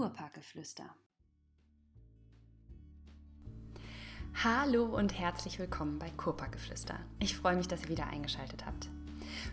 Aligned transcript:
Kurparkgeflüster. 0.00 0.84
Hallo 4.42 4.86
und 4.86 5.18
herzlich 5.18 5.58
willkommen 5.58 5.98
bei 5.98 6.08
Kurparkgeflüster. 6.08 6.98
Ich 7.18 7.36
freue 7.36 7.54
mich, 7.54 7.68
dass 7.68 7.82
ihr 7.82 7.90
wieder 7.90 8.06
eingeschaltet 8.06 8.64
habt. 8.64 8.88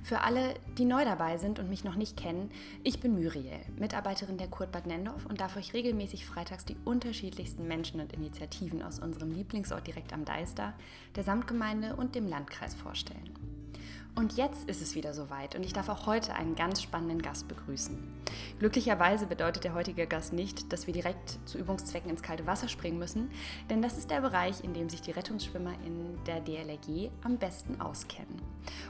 Für 0.03 0.21
alle, 0.21 0.53
die 0.77 0.85
neu 0.85 1.03
dabei 1.03 1.37
sind 1.37 1.59
und 1.59 1.67
mich 1.67 1.83
noch 1.83 1.95
nicht 1.95 2.15
kennen, 2.15 2.49
ich 2.85 3.01
bin 3.01 3.21
Muriel, 3.21 3.59
Mitarbeiterin 3.77 4.37
der 4.37 4.47
Kurt 4.47 4.71
Bad 4.71 4.87
Nendorf 4.87 5.25
und 5.25 5.41
darf 5.41 5.57
euch 5.57 5.73
regelmäßig 5.73 6.25
freitags 6.25 6.63
die 6.63 6.77
unterschiedlichsten 6.85 7.67
Menschen 7.67 7.99
und 7.99 8.13
Initiativen 8.13 8.81
aus 8.81 8.99
unserem 8.99 9.31
Lieblingsort 9.31 9.85
direkt 9.85 10.13
am 10.13 10.23
Deister, 10.23 10.75
der 11.17 11.25
Samtgemeinde 11.25 11.97
und 11.97 12.15
dem 12.15 12.25
Landkreis 12.25 12.73
vorstellen. 12.73 13.33
Und 14.17 14.35
jetzt 14.35 14.67
ist 14.67 14.81
es 14.81 14.95
wieder 14.95 15.13
soweit 15.13 15.55
und 15.55 15.63
ich 15.63 15.73
darf 15.73 15.89
auch 15.89 16.07
heute 16.07 16.33
einen 16.33 16.55
ganz 16.55 16.81
spannenden 16.81 17.21
Gast 17.21 17.47
begrüßen. 17.47 17.95
Glücklicherweise 18.57 19.27
bedeutet 19.27 19.63
der 19.63 19.75
heutige 19.75 20.07
Gast 20.07 20.33
nicht, 20.33 20.73
dass 20.73 20.87
wir 20.87 20.93
direkt 20.93 21.37
zu 21.45 21.59
Übungszwecken 21.59 22.09
ins 22.09 22.23
kalte 22.23 22.47
Wasser 22.47 22.67
springen 22.67 22.97
müssen, 22.97 23.29
denn 23.69 23.83
das 23.83 23.95
ist 23.95 24.09
der 24.09 24.21
Bereich, 24.21 24.63
in 24.63 24.73
dem 24.73 24.89
sich 24.89 25.01
die 25.01 25.11
Rettungsschwimmer 25.11 25.75
in 25.85 26.17
der 26.25 26.41
DLRG 26.41 27.11
am 27.21 27.37
besten 27.37 27.79
auskennen. 27.79 28.41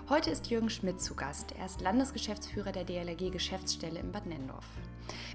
Heute 0.07 0.29
ist 0.29 0.49
Jürgen 0.49 0.69
Schmidt 0.69 1.01
zu 1.01 1.13
Gast. 1.13 1.51
Er 1.59 1.65
ist 1.65 1.81
Landesgeschäftsführer 1.81 2.71
der 2.71 2.85
DLRG 2.85 3.29
Geschäftsstelle 3.29 3.99
in 3.99 4.13
Bad 4.13 4.27
Nendorf. 4.27 4.65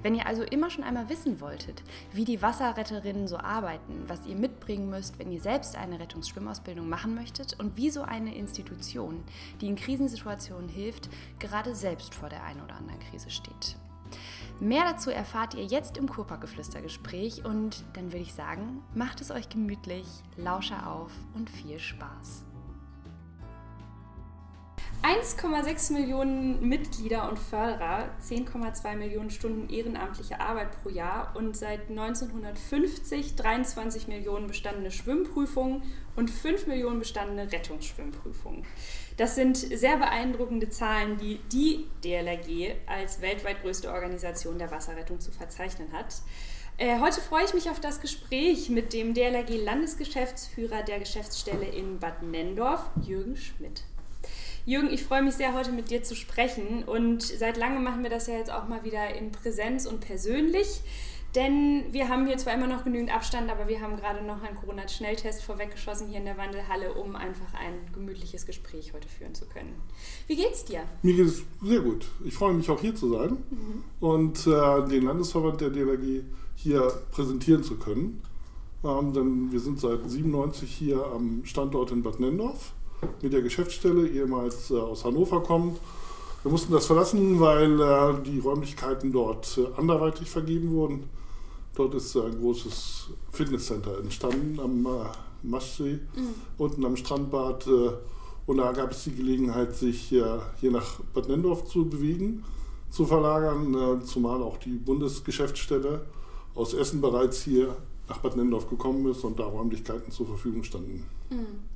Wenn 0.02 0.14
ihr 0.14 0.26
also 0.26 0.42
immer 0.42 0.70
schon 0.70 0.84
einmal 0.84 1.08
wissen 1.08 1.40
wolltet, 1.40 1.82
wie 2.12 2.24
die 2.24 2.42
Wasserretterinnen 2.42 3.28
so 3.28 3.38
arbeiten, 3.38 4.04
was 4.06 4.26
ihr 4.26 4.36
mitbringen 4.36 4.90
müsst, 4.90 5.18
wenn 5.18 5.30
ihr 5.30 5.40
selbst 5.40 5.76
eine 5.76 6.00
Rettungsschwimmausbildung 6.00 6.88
machen 6.88 7.14
möchtet 7.14 7.58
und 7.58 7.76
wie 7.76 7.90
so 7.90 8.02
eine 8.02 8.34
Institution, 8.34 9.22
die 9.60 9.68
in 9.68 9.76
Krisensituationen 9.76 10.68
hilft, 10.68 11.08
gerade 11.38 11.74
selbst 11.74 12.14
vor 12.14 12.28
der 12.28 12.42
einen 12.44 12.62
oder 12.62 12.76
anderen 12.76 13.00
Krise 13.00 13.30
steht. 13.30 13.76
Mehr 14.60 14.84
dazu 14.84 15.10
erfahrt 15.10 15.54
ihr 15.54 15.64
jetzt 15.64 15.96
im 15.96 16.08
Kurparkgeflüstergespräch 16.08 17.44
und 17.44 17.84
dann 17.94 18.12
würde 18.12 18.22
ich 18.22 18.34
sagen, 18.34 18.82
macht 18.94 19.20
es 19.20 19.30
euch 19.30 19.48
gemütlich, 19.48 20.06
lausche 20.36 20.86
auf 20.86 21.10
und 21.34 21.50
viel 21.50 21.78
Spaß. 21.78 22.44
1,6 25.02 25.92
Millionen 25.94 26.68
Mitglieder 26.68 27.28
und 27.28 27.36
Förderer, 27.36 28.08
10,2 28.22 28.94
Millionen 28.94 29.30
Stunden 29.30 29.68
ehrenamtliche 29.68 30.40
Arbeit 30.40 30.80
pro 30.80 30.90
Jahr 30.90 31.34
und 31.34 31.56
seit 31.56 31.90
1950 31.90 33.34
23 33.34 34.06
Millionen 34.06 34.46
bestandene 34.46 34.92
Schwimmprüfungen 34.92 35.82
und 36.14 36.30
5 36.30 36.68
Millionen 36.68 37.00
bestandene 37.00 37.50
Rettungsschwimmprüfungen. 37.50 38.64
Das 39.16 39.34
sind 39.34 39.56
sehr 39.56 39.96
beeindruckende 39.96 40.70
Zahlen, 40.70 41.18
die 41.18 41.40
die 41.50 41.88
DLRG 42.04 42.76
als 42.86 43.20
weltweit 43.20 43.60
größte 43.62 43.92
Organisation 43.92 44.56
der 44.56 44.70
Wasserrettung 44.70 45.18
zu 45.18 45.32
verzeichnen 45.32 45.92
hat. 45.92 46.14
Äh, 46.78 47.00
heute 47.00 47.20
freue 47.20 47.44
ich 47.44 47.54
mich 47.54 47.68
auf 47.68 47.80
das 47.80 48.00
Gespräch 48.00 48.70
mit 48.70 48.92
dem 48.92 49.14
DLRG-Landesgeschäftsführer 49.14 50.84
der 50.84 51.00
Geschäftsstelle 51.00 51.66
in 51.66 51.98
Bad 51.98 52.22
Nendorf, 52.22 52.88
Jürgen 53.04 53.36
Schmidt. 53.36 53.82
Jürgen, 54.64 54.90
ich 54.90 55.02
freue 55.02 55.22
mich 55.22 55.34
sehr, 55.34 55.54
heute 55.54 55.72
mit 55.72 55.90
dir 55.90 56.04
zu 56.04 56.14
sprechen. 56.14 56.84
Und 56.84 57.22
seit 57.22 57.56
langem 57.56 57.82
machen 57.82 58.02
wir 58.02 58.10
das 58.10 58.28
ja 58.28 58.34
jetzt 58.34 58.52
auch 58.52 58.68
mal 58.68 58.84
wieder 58.84 59.14
in 59.14 59.32
Präsenz 59.32 59.86
und 59.86 60.00
persönlich. 60.00 60.82
Denn 61.34 61.84
wir 61.90 62.08
haben 62.08 62.26
hier 62.26 62.36
zwar 62.36 62.52
immer 62.52 62.66
noch 62.66 62.84
genügend 62.84 63.12
Abstand, 63.12 63.50
aber 63.50 63.66
wir 63.66 63.80
haben 63.80 63.96
gerade 63.96 64.22
noch 64.24 64.42
einen 64.42 64.54
Corona-Schnelltest 64.54 65.42
vorweggeschossen 65.42 66.08
hier 66.08 66.18
in 66.18 66.26
der 66.26 66.36
Wandelhalle, 66.36 66.92
um 66.92 67.16
einfach 67.16 67.54
ein 67.54 67.74
gemütliches 67.94 68.44
Gespräch 68.44 68.92
heute 68.92 69.08
führen 69.08 69.34
zu 69.34 69.46
können. 69.46 69.74
Wie 70.26 70.36
geht's 70.36 70.64
dir? 70.66 70.82
Mir 71.02 71.14
geht 71.14 71.26
es 71.26 71.42
sehr 71.62 71.80
gut. 71.80 72.06
Ich 72.22 72.34
freue 72.34 72.52
mich 72.52 72.68
auch 72.68 72.80
hier 72.80 72.94
zu 72.94 73.10
sein 73.14 73.38
mhm. 73.50 73.84
und 73.98 74.46
äh, 74.46 74.88
den 74.88 75.04
Landesverband 75.04 75.62
der 75.62 75.70
DLRG 75.70 76.22
hier 76.54 76.82
präsentieren 77.10 77.64
zu 77.64 77.78
können. 77.78 78.22
Ähm, 78.84 79.14
denn 79.14 79.52
wir 79.52 79.60
sind 79.60 79.80
seit 79.80 80.08
97 80.08 80.70
hier 80.70 81.02
am 81.06 81.46
Standort 81.46 81.92
in 81.92 82.02
Bad 82.02 82.20
Nendorf 82.20 82.74
mit 83.22 83.32
der 83.32 83.42
Geschäftsstelle, 83.42 84.08
ehemals 84.08 84.70
äh, 84.70 84.78
aus 84.78 85.04
Hannover 85.04 85.42
kommt. 85.42 85.78
Wir 86.42 86.50
mussten 86.50 86.72
das 86.72 86.86
verlassen, 86.86 87.38
weil 87.40 87.80
äh, 87.80 88.22
die 88.24 88.40
Räumlichkeiten 88.40 89.12
dort 89.12 89.58
äh, 89.58 89.66
anderweitig 89.78 90.28
vergeben 90.28 90.72
wurden. 90.72 91.08
Dort 91.74 91.94
ist 91.94 92.16
ein 92.16 92.38
großes 92.38 93.10
Fitnesscenter 93.30 93.98
entstanden 93.98 94.60
am 94.60 94.86
Maschsee, 95.42 96.00
mhm. 96.14 96.34
unten 96.58 96.84
am 96.84 96.96
Strandbad. 96.96 97.66
Und 98.44 98.58
da 98.58 98.72
gab 98.72 98.90
es 98.90 99.04
die 99.04 99.14
Gelegenheit, 99.14 99.74
sich 99.74 100.02
hier 100.02 100.42
nach 100.70 101.00
Bad 101.14 101.30
Nendorf 101.30 101.64
zu 101.64 101.88
bewegen, 101.88 102.44
zu 102.90 103.06
verlagern, 103.06 104.02
zumal 104.04 104.42
auch 104.42 104.58
die 104.58 104.76
Bundesgeschäftsstelle 104.76 106.04
aus 106.54 106.74
Essen 106.74 107.00
bereits 107.00 107.42
hier 107.42 107.74
nach 108.06 108.18
Bad 108.18 108.36
Nendorf 108.36 108.68
gekommen 108.68 109.10
ist 109.10 109.24
und 109.24 109.38
da 109.38 109.44
Räumlichkeiten 109.44 110.12
zur 110.12 110.26
Verfügung 110.26 110.64
standen. 110.64 111.06
Mhm. 111.30 111.71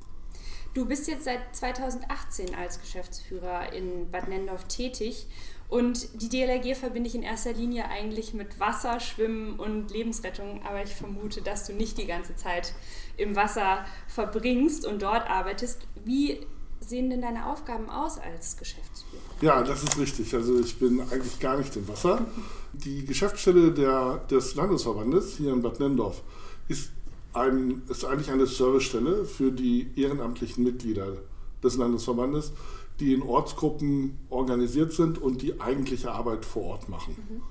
Du 0.76 0.84
bist 0.84 1.08
jetzt 1.08 1.24
seit 1.24 1.56
2018 1.56 2.54
als 2.54 2.78
Geschäftsführer 2.78 3.72
in 3.72 4.10
Bad 4.10 4.28
Nendorf 4.28 4.64
tätig 4.64 5.26
und 5.70 6.20
die 6.20 6.28
DLRG 6.28 6.76
verbinde 6.76 7.08
ich 7.08 7.14
in 7.14 7.22
erster 7.22 7.54
Linie 7.54 7.88
eigentlich 7.88 8.34
mit 8.34 8.60
Wasser, 8.60 9.00
Schwimmen 9.00 9.58
und 9.58 9.90
Lebensrettung, 9.90 10.60
aber 10.66 10.82
ich 10.82 10.94
vermute, 10.94 11.40
dass 11.40 11.66
du 11.66 11.72
nicht 11.72 11.96
die 11.96 12.04
ganze 12.04 12.36
Zeit 12.36 12.74
im 13.16 13.34
Wasser 13.36 13.86
verbringst 14.06 14.84
und 14.84 15.00
dort 15.00 15.30
arbeitest. 15.30 15.80
Wie 16.04 16.46
sehen 16.80 17.08
denn 17.08 17.22
deine 17.22 17.46
Aufgaben 17.46 17.88
aus 17.88 18.18
als 18.18 18.58
Geschäftsführer? 18.58 19.22
Ja, 19.40 19.62
das 19.62 19.82
ist 19.82 19.98
richtig. 19.98 20.34
Also 20.34 20.60
ich 20.60 20.78
bin 20.78 21.00
eigentlich 21.00 21.40
gar 21.40 21.56
nicht 21.56 21.74
im 21.74 21.88
Wasser. 21.88 22.26
Die 22.74 23.06
Geschäftsstelle 23.06 23.72
der, 23.72 24.18
des 24.30 24.54
Landesverbandes 24.54 25.38
hier 25.38 25.54
in 25.54 25.62
Bad 25.62 25.80
Nendorf 25.80 26.22
ist 26.68 26.90
ein, 27.36 27.82
ist 27.88 28.04
eigentlich 28.04 28.30
eine 28.30 28.46
Servicestelle 28.46 29.24
für 29.24 29.52
die 29.52 29.88
ehrenamtlichen 29.96 30.64
Mitglieder 30.64 31.18
des 31.62 31.76
Landesverbandes, 31.76 32.52
die 33.00 33.12
in 33.12 33.22
Ortsgruppen 33.22 34.18
organisiert 34.30 34.92
sind 34.92 35.18
und 35.18 35.42
die 35.42 35.60
eigentliche 35.60 36.12
Arbeit 36.12 36.44
vor 36.44 36.64
Ort 36.64 36.88
machen. 36.88 37.16
Mhm. 37.28 37.42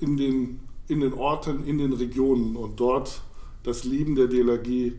In, 0.00 0.16
den, 0.16 0.60
in 0.88 1.00
den 1.00 1.12
Orten, 1.12 1.64
in 1.66 1.78
den 1.78 1.92
Regionen 1.92 2.56
und 2.56 2.80
dort 2.80 3.22
das 3.62 3.84
Leben 3.84 4.14
der 4.14 4.26
DLRG 4.26 4.94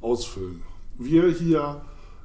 ausfüllen. 0.00 0.62
Wir 0.96 1.28
hier 1.28 1.82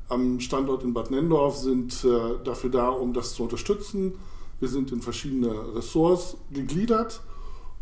am 0.09 0.39
Standort 0.39 0.83
in 0.83 0.93
Bad 0.93 1.11
Nendorf 1.11 1.57
sind 1.57 2.03
äh, 2.03 2.43
dafür 2.43 2.69
da, 2.69 2.89
um 2.89 3.13
das 3.13 3.35
zu 3.35 3.43
unterstützen. 3.43 4.13
Wir 4.59 4.69
sind 4.69 4.91
in 4.91 5.01
verschiedene 5.01 5.75
Ressorts 5.75 6.37
gegliedert 6.51 7.21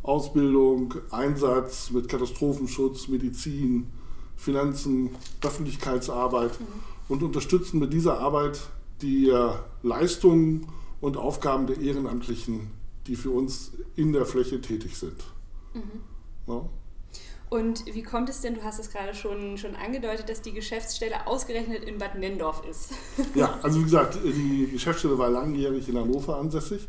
Ausbildung, 0.04 0.96
Einsatz 1.12 1.92
mit 1.92 2.10
Katastrophenschutz, 2.10 3.08
Medizin, 3.08 3.92
Finanzen, 4.36 5.12
Öffentlichkeitsarbeit 5.44 6.60
mhm. 6.60 6.66
und 7.10 7.24
unterstützen 7.24 7.80
mit 7.80 7.94
dieser 7.94 8.20
Arbeit 8.20 8.60
die 9.02 9.30
äh, 9.30 9.52
Leistungen 9.84 10.68
und 11.00 11.18
Aufgaben 11.18 11.68
der 11.68 11.80
Ehrenamtlichen, 11.80 12.72
die 13.08 13.16
für 13.16 13.32
uns 13.32 13.72
in 13.96 14.14
der 14.14 14.26
Fläche 14.26 14.62
tätig 14.62 14.98
sind. 14.98 15.24
Mhm. 15.74 15.82
Ja. 16.48 16.70
Und 17.50 17.86
wie 17.86 18.02
kommt 18.02 18.30
es 18.30 18.40
denn, 18.40 18.56
du 18.56 18.64
hast 18.64 18.80
es 18.80 18.90
gerade 18.90 19.14
schon, 19.14 19.58
schon 19.58 19.76
angedeutet, 19.76 20.30
dass 20.30 20.42
die 20.42 20.54
Geschäftsstelle 20.54 21.28
ausgerechnet 21.28 21.84
in 21.84 21.98
Bad 21.98 22.18
Nendorf 22.18 22.64
ist? 22.70 22.94
ja, 23.36 23.60
also 23.62 23.80
wie 23.80 23.84
gesagt, 23.84 24.18
die 24.24 24.70
Geschäftsstelle 24.72 25.18
war 25.18 25.30
langjährig 25.30 25.90
in 25.90 25.98
Hannover 25.98 26.38
ansässig 26.38 26.88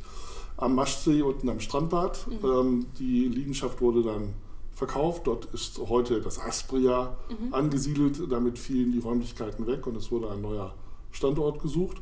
am 0.62 0.76
Maschsee 0.76 1.22
unten 1.22 1.48
am 1.48 1.60
Strandbad. 1.60 2.26
Mhm. 2.28 2.48
Ähm, 2.48 2.86
die 2.98 3.26
Liegenschaft 3.26 3.80
wurde 3.80 4.02
dann 4.02 4.34
verkauft. 4.72 5.26
Dort 5.26 5.46
ist 5.46 5.78
heute 5.88 6.20
das 6.20 6.38
Aspria 6.38 7.16
mhm. 7.28 7.52
angesiedelt. 7.52 8.20
Damit 8.30 8.58
fielen 8.58 8.92
die 8.92 9.00
Räumlichkeiten 9.00 9.66
weg 9.66 9.86
und 9.86 9.96
es 9.96 10.10
wurde 10.12 10.30
ein 10.30 10.40
neuer 10.40 10.74
Standort 11.10 11.60
gesucht. 11.60 12.00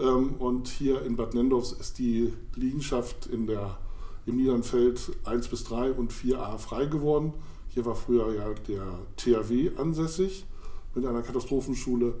Ähm, 0.00 0.34
und 0.38 0.68
hier 0.68 1.02
in 1.02 1.16
Bad 1.16 1.34
Nendorf 1.34 1.78
ist 1.78 1.98
die 1.98 2.32
Liegenschaft 2.54 3.26
in 3.26 3.46
der, 3.46 3.78
im 4.24 4.36
Niedernfeld 4.36 5.12
1 5.24 5.48
bis 5.48 5.64
3 5.64 5.92
und 5.92 6.12
4a 6.12 6.56
frei 6.56 6.86
geworden. 6.86 7.34
Hier 7.68 7.84
war 7.84 7.94
früher 7.94 8.34
ja 8.34 8.54
der 8.66 8.84
THW 9.16 9.72
ansässig 9.76 10.46
mit 10.94 11.04
einer 11.04 11.22
Katastrophenschule. 11.22 12.14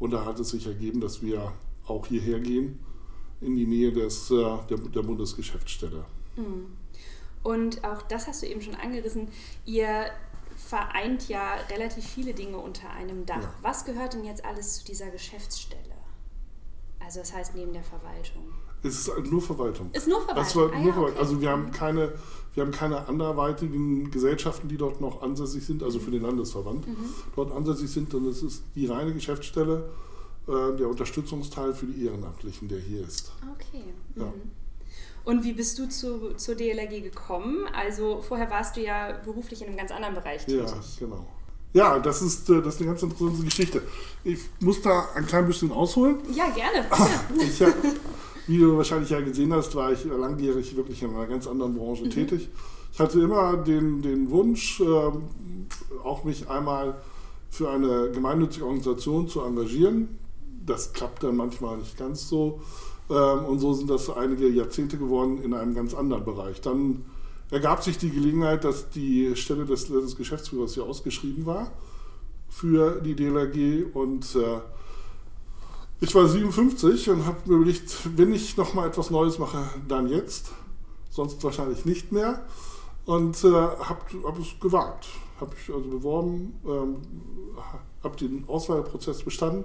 Und 0.00 0.12
da 0.12 0.24
hat 0.24 0.40
es 0.40 0.50
sich 0.50 0.66
ergeben, 0.66 1.00
dass 1.00 1.22
wir 1.22 1.52
auch 1.86 2.06
hierher 2.06 2.40
gehen 2.40 2.80
in 3.40 3.56
die 3.56 3.66
Nähe 3.66 3.92
des, 3.92 4.30
äh, 4.30 4.34
der, 4.68 4.78
der 4.78 5.02
Bundesgeschäftsstelle. 5.02 6.04
Mhm. 6.36 6.66
Und 7.42 7.84
auch 7.84 8.02
das 8.02 8.26
hast 8.26 8.42
du 8.42 8.46
eben 8.46 8.60
schon 8.60 8.74
angerissen. 8.74 9.28
Ihr 9.64 10.06
vereint 10.56 11.28
ja 11.28 11.54
relativ 11.70 12.04
viele 12.04 12.34
Dinge 12.34 12.58
unter 12.58 12.90
einem 12.90 13.24
Dach. 13.26 13.40
Ja. 13.42 13.54
Was 13.62 13.84
gehört 13.84 14.14
denn 14.14 14.24
jetzt 14.24 14.44
alles 14.44 14.78
zu 14.78 14.84
dieser 14.84 15.10
Geschäftsstelle? 15.10 15.82
Also 16.98 17.20
das 17.20 17.32
heißt 17.32 17.54
neben 17.54 17.72
der 17.72 17.84
Verwaltung. 17.84 18.42
Es 18.82 18.94
ist 19.08 19.30
nur 19.30 19.40
Verwaltung. 19.40 19.90
Ist 19.92 20.08
nur 20.08 20.20
Verwaltung. 20.20 20.72
Ah, 20.72 20.76
nur 20.78 20.86
ja, 20.86 20.92
Verwaltung. 20.92 21.04
okay. 21.04 21.18
Also 21.20 21.40
wir 21.40 21.50
haben 21.50 21.70
keine, 21.70 22.12
wir 22.54 22.62
haben 22.64 22.72
keine 22.72 23.08
anderweitigen 23.08 24.10
Gesellschaften, 24.10 24.68
die 24.68 24.76
dort 24.76 25.00
noch 25.00 25.22
ansässig 25.22 25.64
sind, 25.64 25.82
also 25.82 25.98
für 26.00 26.10
den 26.10 26.22
Landesverband 26.22 26.86
Mhm. 26.86 26.96
dort 27.34 27.52
ansässig 27.52 27.90
sind, 27.90 28.10
sondern 28.10 28.32
es 28.32 28.42
ist 28.42 28.62
die 28.74 28.86
reine 28.86 29.12
Geschäftsstelle, 29.14 29.88
äh, 30.48 30.76
der 30.76 30.88
Unterstützungsteil 30.88 31.72
für 31.74 31.86
die 31.86 32.06
Ehrenamtlichen, 32.06 32.68
der 32.68 32.78
hier 32.80 33.06
ist. 33.06 33.30
Okay. 33.54 33.84
Ja. 34.16 34.24
Mhm. 34.24 34.32
Und 35.24 35.44
wie 35.44 35.52
bist 35.52 35.78
du 35.78 35.86
zu, 35.88 36.34
zur 36.36 36.54
DLRG 36.54 37.02
gekommen? 37.02 37.66
Also 37.74 38.22
vorher 38.22 38.50
warst 38.50 38.76
du 38.76 38.80
ja 38.80 39.12
beruflich 39.24 39.60
in 39.60 39.68
einem 39.68 39.76
ganz 39.76 39.90
anderen 39.90 40.14
Bereich 40.14 40.46
Ja, 40.48 40.64
tätig. 40.64 40.96
genau. 40.98 41.26
Ja, 41.74 41.98
das 41.98 42.22
ist, 42.22 42.48
äh, 42.48 42.62
das 42.62 42.74
ist 42.76 42.80
eine 42.80 42.90
ganz 42.90 43.02
interessante 43.02 43.42
Geschichte. 43.44 43.82
Ich 44.24 44.38
muss 44.60 44.80
da 44.80 45.08
ein 45.14 45.26
klein 45.26 45.46
bisschen 45.46 45.70
ausholen. 45.70 46.16
Ja, 46.34 46.48
gerne. 46.50 46.86
Ich 47.40 47.62
wie 48.46 48.56
du 48.58 48.78
wahrscheinlich 48.78 49.10
ja 49.10 49.20
gesehen 49.20 49.52
hast, 49.52 49.74
war 49.74 49.92
ich 49.92 50.02
langjährig 50.06 50.74
wirklich 50.74 51.02
in 51.02 51.10
einer 51.14 51.26
ganz 51.26 51.46
anderen 51.46 51.74
Branche 51.74 52.04
Mhm. 52.06 52.10
tätig. 52.10 52.48
Ich 52.90 52.98
hatte 52.98 53.20
immer 53.20 53.58
den, 53.58 54.00
den 54.00 54.30
Wunsch, 54.30 54.80
ähm, 54.80 55.24
auch 56.02 56.24
mich 56.24 56.48
einmal 56.48 56.94
für 57.50 57.68
eine 57.68 58.10
gemeinnützige 58.10 58.64
Organisation 58.64 59.28
zu 59.28 59.42
engagieren. 59.42 60.18
Das 60.68 60.92
klappt 60.92 61.22
dann 61.22 61.36
manchmal 61.36 61.78
nicht 61.78 61.96
ganz 61.96 62.28
so. 62.28 62.60
Ähm, 63.10 63.44
und 63.46 63.58
so 63.58 63.72
sind 63.72 63.88
das 63.88 64.10
einige 64.10 64.48
Jahrzehnte 64.48 64.98
geworden 64.98 65.42
in 65.42 65.54
einem 65.54 65.74
ganz 65.74 65.94
anderen 65.94 66.24
Bereich. 66.24 66.60
Dann 66.60 67.04
ergab 67.50 67.82
sich 67.82 67.96
die 67.96 68.10
Gelegenheit, 68.10 68.64
dass 68.64 68.90
die 68.90 69.34
Stelle 69.34 69.64
des 69.64 69.88
Landesgeschäftsführers 69.88 70.74
hier 70.74 70.84
ausgeschrieben 70.84 71.46
war 71.46 71.70
für 72.50 73.00
die 73.00 73.14
DLRG 73.14 73.94
und 73.94 74.34
äh, 74.34 74.60
ich 76.00 76.14
war 76.14 76.28
57 76.28 77.10
und 77.10 77.26
habe 77.26 77.38
mir 77.46 77.56
überlegt, 77.56 78.16
wenn 78.16 78.32
ich 78.32 78.56
noch 78.56 78.74
mal 78.74 78.86
etwas 78.86 79.10
Neues 79.10 79.38
mache, 79.38 79.64
dann 79.88 80.08
jetzt, 80.08 80.52
sonst 81.10 81.42
wahrscheinlich 81.42 81.84
nicht 81.84 82.12
mehr. 82.12 82.44
Und 83.04 83.42
äh, 83.42 83.48
habe 83.50 84.00
hab 84.22 84.38
es 84.38 84.60
gewagt, 84.60 85.08
habe 85.40 85.54
ich 85.60 85.74
also 85.74 85.88
beworben, 85.88 86.60
ähm, 86.66 86.96
habe 88.04 88.16
den 88.16 88.44
Auswahlprozess 88.46 89.22
bestanden 89.22 89.64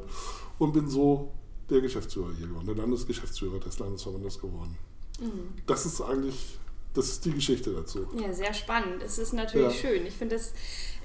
und 0.60 0.74
bin 0.74 0.88
so 0.88 1.32
der 1.70 1.82
Geschäftsführer 1.82 2.32
hier 2.38 2.48
geworden, 2.48 2.66
der 2.66 2.76
Landesgeschäftsführer 2.76 3.60
des 3.60 3.80
Landesverbandes 3.80 4.40
geworden. 4.40 4.78
Mhm. 5.20 5.54
Das 5.66 5.86
ist 5.86 6.02
eigentlich, 6.02 6.60
das 6.94 7.08
ist 7.08 7.26
die 7.26 7.32
Geschichte 7.32 7.72
dazu. 7.74 8.06
Ja, 8.22 8.34
sehr 8.34 8.54
spannend. 8.54 9.02
Es 9.04 9.18
ist 9.18 9.34
natürlich 9.34 9.82
Ja. 9.82 9.90
schön. 9.90 10.06
Ich 10.06 10.14
finde 10.16 10.36
das 10.36 10.54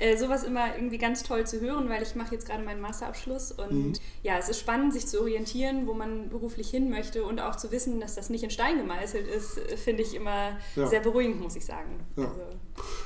äh, 0.01 0.17
sowas 0.17 0.45
immer 0.45 0.77
irgendwie 0.77 0.99
ganz 0.99 1.23
toll 1.25 1.45
zu 1.47 1.61
hören, 1.61 1.89
weil 1.89 2.03
ich 2.05 2.15
mache 2.15 2.33
jetzt 2.35 2.47
gerade 2.47 2.63
meinen 2.65 2.81
Masterabschluss 2.81 3.51
und 3.53 3.73
Mhm. 3.73 3.93
ja, 4.23 4.39
es 4.39 4.49
ist 4.49 4.61
spannend, 4.61 4.93
sich 4.93 5.07
zu 5.09 5.21
orientieren, 5.21 5.87
wo 5.89 5.95
man 5.95 6.29
beruflich 6.29 6.71
hin 6.71 6.89
möchte 6.91 7.25
und 7.25 7.41
auch 7.41 7.57
zu 7.57 7.71
wissen, 7.73 7.99
dass 8.01 8.15
das 8.15 8.31
nicht 8.31 8.45
in 8.45 8.51
Stein 8.51 8.79
gemeißelt 8.79 9.27
ist, 9.27 9.59
äh, 9.59 9.77
finde 9.77 10.03
ich 10.03 10.15
immer 10.15 10.57
Ja. 10.77 10.87
sehr 10.87 11.01
beruhigend, 11.01 11.41
muss 11.41 11.57
ich 11.57 11.65
sagen. 11.65 11.99
Ja. 12.17 12.31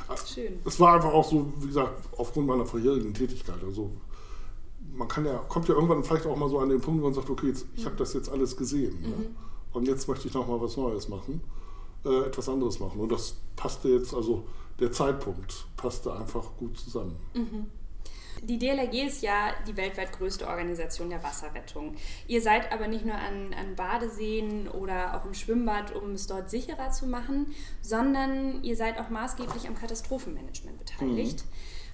Also, 0.09 0.27
schön. 0.35 0.59
Es 0.67 0.79
war 0.81 0.95
einfach 0.97 1.13
auch 1.13 1.31
so, 1.31 1.51
wie 1.61 1.67
gesagt, 1.69 1.99
aufgrund 2.19 2.47
meiner 2.47 2.67
vorherigen 2.67 3.15
Tätigkeit. 3.15 3.63
Also 3.65 3.91
man 4.95 5.09
kann 5.09 5.25
ja, 5.25 5.39
kommt 5.49 5.69
ja 5.69 5.75
irgendwann 5.75 6.05
vielleicht 6.05 6.27
auch 6.27 6.37
mal 6.37 6.49
so 6.49 6.59
an 6.59 6.69
den 6.69 6.81
Punkt, 6.81 7.01
wo 7.01 7.07
man 7.07 7.15
sagt, 7.15 7.31
okay, 7.31 7.49
jetzt, 7.49 7.67
ich 7.75 7.85
habe 7.87 7.97
das 7.97 8.13
jetzt 8.15 8.31
alles 8.31 8.57
gesehen. 8.57 9.01
Ne? 9.03 9.27
Und 9.73 9.89
jetzt 9.89 10.09
möchte 10.09 10.29
ich 10.29 10.35
noch 10.35 10.47
mal 10.47 10.61
was 10.61 10.77
Neues 10.77 11.09
machen, 11.09 11.43
äh, 12.05 12.27
etwas 12.27 12.49
anderes 12.49 12.79
machen. 12.81 13.01
Und 13.01 13.11
das 13.11 13.37
passte 13.57 13.89
jetzt, 13.89 14.15
also 14.15 14.45
der 14.81 14.93
Zeitpunkt 14.93 15.67
passte 15.77 16.13
einfach 16.13 16.57
gut 16.59 16.79
zusammen. 16.79 17.17
Die 18.43 18.59
DLRG 18.59 19.07
ist 19.07 19.23
ja 19.23 19.53
die 19.69 19.77
weltweit 19.77 20.13
größte 20.13 20.49
Organisation 20.49 21.11
der 21.11 21.23
Wasserrettung. 21.23 21.95
Ihr 22.27 22.43
seid 22.43 22.73
aber 22.73 22.89
nicht 22.89 23.05
nur 23.05 23.15
an, 23.15 23.55
an 23.55 23.77
Badeseen 23.77 24.69
oder 24.69 25.17
auch 25.17 25.25
im 25.27 25.35
Schwimmbad, 25.35 25.95
um 25.95 26.13
es 26.13 26.27
dort 26.27 26.51
sicherer 26.51 26.91
zu 26.91 27.07
machen, 27.07 27.55
sondern 27.83 28.65
ihr 28.65 28.77
seid 28.77 28.99
auch 28.99 29.11
maßgeblich 29.11 29.69
am 29.69 29.77
Katastrophenmanagement 29.77 30.79
beteiligt. 30.79 31.45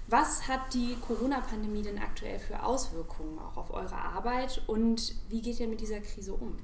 Was 0.09 0.47
hat 0.47 0.73
die 0.73 0.95
Corona-Pandemie 1.07 1.83
denn 1.83 1.99
aktuell 1.99 2.39
für 2.39 2.63
Auswirkungen 2.63 3.37
auch 3.37 3.57
auf 3.57 3.71
eure 3.71 3.95
Arbeit 3.95 4.59
und 4.65 5.13
wie 5.29 5.39
geht 5.39 5.59
ihr 5.59 5.67
mit 5.67 5.81
dieser 5.81 5.99
Krise 5.99 6.33
um? 6.33 6.55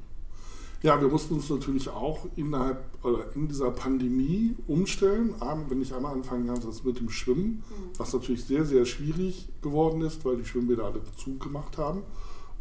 Ja, 0.81 0.99
wir 0.99 1.09
mussten 1.09 1.35
uns 1.35 1.47
natürlich 1.51 1.87
auch 1.89 2.25
innerhalb 2.35 2.83
oder 3.03 3.35
in 3.35 3.47
dieser 3.47 3.69
Pandemie 3.69 4.55
umstellen. 4.67 5.35
Wenn 5.69 5.79
ich 5.79 5.93
einmal 5.93 6.13
anfangen 6.13 6.47
kann, 6.47 6.59
das 6.59 6.83
mit 6.83 6.99
dem 6.99 7.09
Schwimmen, 7.09 7.63
was 7.97 8.13
natürlich 8.13 8.45
sehr, 8.45 8.65
sehr 8.65 8.85
schwierig 8.85 9.47
geworden 9.61 10.01
ist, 10.01 10.25
weil 10.25 10.37
die 10.37 10.45
Schwimmbäder 10.45 10.85
alle 10.85 11.01
zugemacht 11.15 11.77
haben. 11.77 12.01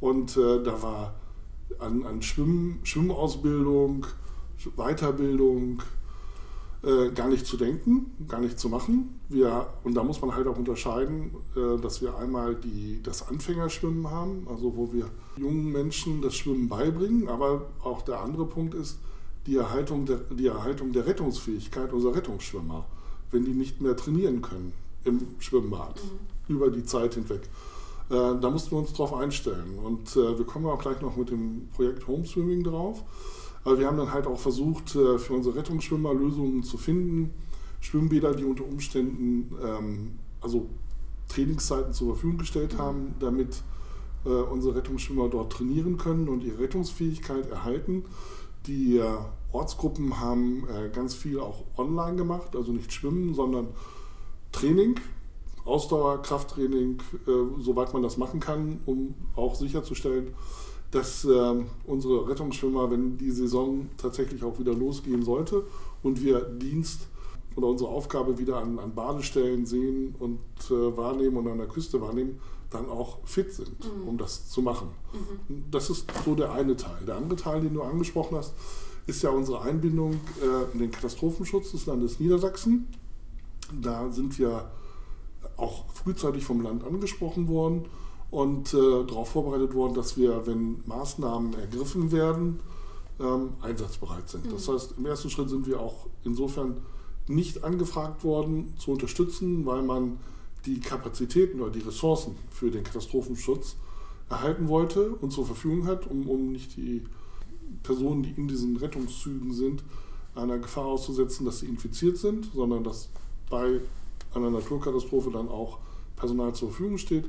Und 0.01 0.37
äh, 0.37 0.63
da 0.63 0.83
war 0.83 1.15
an, 1.79 2.05
an 2.05 2.21
Schwimm, 2.21 2.81
Schwimmausbildung, 2.83 4.07
Weiterbildung 4.77 5.83
äh, 6.85 7.11
gar 7.11 7.29
nicht 7.29 7.47
zu 7.47 7.57
denken, 7.57 8.13
gar 8.29 8.41
nicht 8.41 8.59
zu 8.59 8.69
machen. 8.69 9.21
Wir, 9.29 9.67
und 9.85 9.95
da 9.95 10.03
muss 10.03 10.21
man 10.21 10.35
halt 10.35 10.47
auch 10.47 10.59
unterscheiden, 10.59 11.31
äh, 11.57 11.81
dass 11.81 12.03
wir 12.03 12.17
einmal 12.19 12.55
die, 12.55 13.01
das 13.03 13.27
Anfängerschwimmen 13.29 14.11
haben, 14.11 14.47
also 14.49 14.77
wo 14.77 14.93
wir 14.93 15.07
jungen 15.37 15.73
Menschen 15.73 16.21
das 16.21 16.35
Schwimmen 16.35 16.69
beibringen, 16.69 17.29
aber 17.29 17.67
auch 17.83 18.03
der 18.03 18.21
andere 18.21 18.47
Punkt 18.47 18.75
ist 18.75 18.99
die 19.47 19.57
Erhaltung 19.57 20.07
der, 20.07 20.19
die 20.31 20.47
Erhaltung 20.47 20.93
der 20.93 21.07
Rettungsfähigkeit 21.07 21.93
unserer 21.93 22.17
Rettungsschwimmer, 22.17 22.87
wenn 23.31 23.45
die 23.45 23.55
nicht 23.55 23.81
mehr 23.81 23.97
trainieren 23.97 24.43
können 24.43 24.73
im 25.05 25.21
Schwimmbad 25.39 26.01
über 26.49 26.71
die 26.71 26.85
Zeit 26.85 27.15
hinweg. 27.15 27.43
Äh, 28.11 28.39
da 28.41 28.51
mussten 28.51 28.73
wir 28.73 28.79
uns 28.79 28.93
drauf 28.93 29.15
einstellen. 29.15 29.79
Und 29.83 30.17
äh, 30.17 30.39
wir 30.39 30.45
kommen 30.45 30.67
auch 30.67 30.81
gleich 30.81 31.01
noch 31.01 31.17
mit 31.17 31.31
dem 31.31 31.69
Projekt 31.75 32.07
Homeswimming 32.07 32.65
drauf. 32.65 33.03
Aber 33.65 33.79
wir 33.79 33.87
haben 33.87 33.97
dann 33.97 34.13
halt 34.13 34.27
auch 34.27 34.39
versucht, 34.39 34.95
äh, 34.95 35.19
für 35.19 35.33
unsere 35.33 35.57
Rettungsschwimmer 35.57 36.13
Lösungen 36.15 36.63
zu 36.63 36.77
finden. 36.77 37.31
Schwimmbäder, 37.81 38.35
die 38.35 38.45
unter 38.45 38.65
Umständen 38.65 39.55
ähm, 39.63 40.13
also 40.41 40.69
Trainingszeiten 41.29 41.93
zur 41.93 42.15
Verfügung 42.15 42.39
gestellt 42.39 42.79
haben, 42.79 43.15
damit 43.19 43.63
äh, 44.25 44.29
unsere 44.29 44.77
Rettungsschwimmer 44.77 45.29
dort 45.29 45.53
trainieren 45.53 45.97
können 45.97 46.29
und 46.29 46.45
ihre 46.45 46.61
Rettungsfähigkeit 46.61 47.51
erhalten. 47.51 48.05
Die 48.67 48.99
äh, 48.99 49.17
Ortsgruppen 49.53 50.21
haben 50.21 50.67
äh, 50.69 50.89
ganz 50.89 51.15
viel 51.15 51.41
auch 51.41 51.65
online 51.77 52.17
gemacht, 52.17 52.57
also 52.57 52.73
nicht 52.73 52.93
Schwimmen, 52.93 53.35
sondern 53.35 53.69
Training, 54.53 54.97
Ausdauer, 55.65 56.23
Krafttraining, 56.23 57.01
äh, 57.27 57.61
soweit 57.61 57.93
man 57.93 58.03
das 58.03 58.17
machen 58.17 58.41
kann, 58.41 58.81
um 58.87 59.15
auch 59.37 59.55
sicherzustellen, 59.55 60.35
dass 60.95 61.25
äh, 61.25 61.55
unsere 61.87 62.29
Rettungsschwimmer, 62.29 62.91
wenn 62.91 63.19
die 63.19 63.33
Saison 63.33 63.89
tatsächlich 63.97 64.45
auch 64.45 64.59
wieder 64.61 64.73
losgehen 64.73 65.25
sollte 65.25 65.65
und 66.05 66.23
wir 66.23 66.41
Dienst 66.41 67.09
oder 67.57 67.67
unsere 67.67 67.91
Aufgabe 67.91 68.39
wieder 68.39 68.59
an, 68.59 68.79
an 68.79 68.95
Badestellen 68.95 69.67
sehen 69.67 70.15
und 70.21 70.39
äh, 70.71 70.97
wahrnehmen 70.97 71.37
und 71.37 71.49
an 71.49 71.59
der 71.59 71.67
Küste 71.67 72.01
wahrnehmen, 72.01 72.39
dann 72.71 72.89
auch 72.89 73.19
fit 73.25 73.53
sind, 73.53 73.91
um 74.07 74.19
das 74.19 74.49
zu 74.49 74.63
machen. 74.63 74.89
Das 75.71 75.91
ist 75.91 76.07
so 76.25 76.35
der 76.35 76.53
eine 76.53 76.77
Teil. 76.77 77.05
Der 77.07 77.17
andere 77.17 77.37
Teil, 77.37 77.61
den 77.61 77.75
du 77.75 77.83
angesprochen 77.83 78.37
hast, 78.37 78.55
ist 79.07 79.23
ja 79.23 79.31
unsere 79.31 79.63
Einbindung 79.63 80.15
äh, 80.43 80.73
in 80.73 80.79
den 80.79 80.91
Katastrophenschutz 80.91 81.73
des 81.73 81.87
Landes 81.87 82.19
Niedersachsen. 82.21 82.89
Da 83.81 84.11
sind 84.11 84.39
wir 84.39 84.71
auch 85.57 85.85
frühzeitig 85.93 86.45
vom 86.45 86.63
Land 86.63 86.85
angesprochen 86.85 87.49
worden 87.49 87.87
und 88.35 88.75
äh, 88.75 89.05
darauf 89.07 89.29
vorbereitet 89.29 89.75
worden, 89.75 89.95
dass 89.95 90.17
wir, 90.17 90.45
wenn 90.45 90.83
Maßnahmen 90.87 91.55
ergriffen 91.55 92.11
werden, 92.11 92.59
ähm, 93.21 93.51
einsatzbereit 93.63 94.29
sind. 94.29 94.53
Das 94.53 94.67
heißt, 94.67 94.95
im 94.99 95.07
ersten 95.07 95.31
Schritt 95.31 95.51
sind 95.51 95.69
wir 95.69 95.79
auch 95.79 96.09
insofern 96.25 96.81
nicht 97.29 97.63
angefragt 97.63 98.25
worden 98.25 98.75
zu 98.77 98.91
unterstützen, 98.91 99.65
weil 99.67 99.83
man 99.83 100.19
die 100.67 100.81
Kapazitäten 100.81 101.61
oder 101.61 101.71
die 101.71 101.83
Ressourcen 101.83 102.35
für 102.51 102.73
den 102.73 102.83
Katastrophenschutz 102.83 103.77
erhalten 104.29 104.67
wollte 104.67 105.11
und 105.11 105.31
zur 105.31 105.47
Verfügung 105.47 105.87
hat, 105.87 106.09
um, 106.11 106.29
um 106.29 106.51
nicht 106.51 106.77
die 106.77 107.05
Personen, 107.85 108.25
die 108.25 108.33
in 108.33 108.49
diesen 108.49 108.77
Rettungszügen 108.77 109.53
sind, 109.53 109.85
einer 110.35 110.59
Gefahr 110.59 110.87
auszusetzen, 110.87 111.47
dass 111.47 111.61
sie 111.61 111.67
infiziert 111.67 112.17
sind, 112.17 112.51
sondern 112.53 112.83
dass 112.83 113.11
bei 113.49 113.79
einer 114.35 114.51
Naturkatastrophe 114.51 115.31
dann 115.31 115.49
auch 115.49 115.79
Personal 116.17 116.55
zur 116.55 116.69
Verfügung 116.69 116.99
steht. 116.99 117.27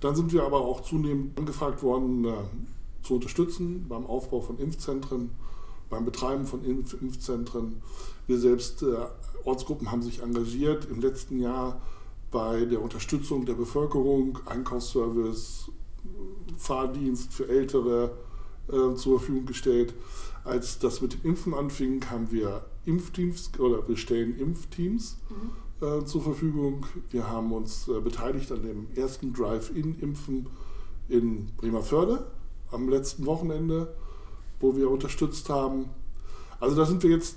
Dann 0.00 0.14
sind 0.14 0.32
wir 0.32 0.44
aber 0.44 0.60
auch 0.60 0.82
zunehmend 0.82 1.38
angefragt 1.38 1.82
worden, 1.82 2.24
äh, 2.24 2.32
zu 3.02 3.14
unterstützen 3.14 3.86
beim 3.88 4.06
Aufbau 4.06 4.40
von 4.40 4.58
Impfzentren, 4.58 5.30
beim 5.88 6.04
Betreiben 6.04 6.44
von 6.44 6.64
Impf 6.64 6.94
Impfzentren. 7.00 7.82
Wir 8.26 8.38
selbst, 8.38 8.82
äh, 8.82 8.96
Ortsgruppen 9.44 9.90
haben 9.90 10.02
sich 10.02 10.22
engagiert 10.22 10.88
im 10.90 11.00
letzten 11.00 11.38
Jahr 11.38 11.80
bei 12.30 12.64
der 12.64 12.82
Unterstützung 12.82 13.46
der 13.46 13.54
Bevölkerung, 13.54 14.38
Einkaufsservice, 14.46 15.70
Fahrdienst 16.56 17.32
für 17.32 17.48
Ältere 17.48 18.16
äh, 18.68 18.94
zur 18.96 19.18
Verfügung 19.18 19.46
gestellt. 19.46 19.94
Als 20.44 20.78
das 20.78 21.00
mit 21.00 21.14
dem 21.14 21.30
Impfen 21.30 21.54
anfing, 21.54 22.04
haben 22.10 22.30
wir 22.30 22.64
Impfteams 22.84 23.50
oder 23.58 23.88
wir 23.88 23.96
stellen 23.96 24.38
Impfteams 24.38 25.18
äh, 25.80 26.04
zur 26.04 26.22
Verfügung. 26.22 26.86
Wir 27.10 27.28
haben 27.28 27.52
uns 27.52 27.88
äh, 27.88 28.00
beteiligt 28.00 28.50
an 28.52 28.62
dem 28.62 28.88
ersten 28.94 29.32
Drive-In-Impfen 29.32 30.48
in 31.08 31.46
Bremerförde 31.56 32.26
am 32.70 32.88
letzten 32.88 33.26
Wochenende. 33.26 33.94
wo 34.60 34.74
wir 34.76 34.90
unterstützt 34.90 35.48
haben. 35.48 35.90
Also 36.60 36.76
da 36.76 36.86
sind 36.86 37.02
wir 37.02 37.10
jetzt 37.10 37.36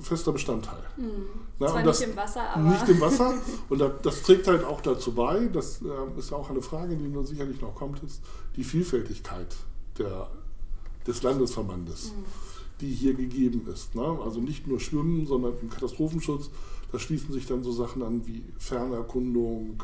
fester 0.00 0.32
Bestandteil. 0.32 0.82
Mhm. 0.96 1.24
Na, 1.58 1.68
Zwar 1.68 1.82
nicht 1.82 2.00
im 2.02 2.16
Wasser, 2.16 2.42
aber... 2.54 2.62
Nicht 2.62 2.88
im 2.88 3.00
Wasser. 3.00 3.34
Und 3.68 3.82
das 4.02 4.22
trägt 4.22 4.46
halt 4.46 4.64
auch 4.64 4.80
dazu 4.80 5.12
bei, 5.12 5.48
das 5.52 5.82
äh, 5.82 6.18
ist 6.18 6.32
auch 6.32 6.50
eine 6.50 6.62
Frage, 6.62 6.96
die 6.96 7.08
nur 7.08 7.24
sicherlich 7.24 7.60
noch 7.60 7.74
kommt, 7.74 8.02
ist 8.02 8.22
die 8.56 8.64
Vielfältigkeit 8.64 9.56
der, 9.98 10.28
des 11.06 11.22
Landesverbandes, 11.22 12.12
mhm. 12.12 12.24
Die 12.80 12.90
hier 12.90 13.14
gegeben 13.14 13.66
ist. 13.72 13.94
Ne? 13.94 14.18
Also 14.24 14.40
nicht 14.40 14.66
nur 14.66 14.80
Schwimmen, 14.80 15.26
sondern 15.26 15.54
im 15.60 15.70
Katastrophenschutz, 15.70 16.50
da 16.92 16.98
schließen 16.98 17.32
sich 17.32 17.46
dann 17.46 17.62
so 17.62 17.72
Sachen 17.72 18.02
an 18.02 18.26
wie 18.26 18.42
Fernerkundung, 18.58 19.82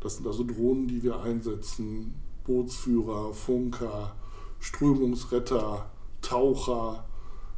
das 0.00 0.16
sind 0.16 0.26
also 0.26 0.44
Drohnen, 0.44 0.88
die 0.88 1.02
wir 1.02 1.20
einsetzen, 1.20 2.14
Bootsführer, 2.44 3.32
Funker, 3.32 4.14
Strömungsretter, 4.60 5.90
Taucher, 6.20 7.04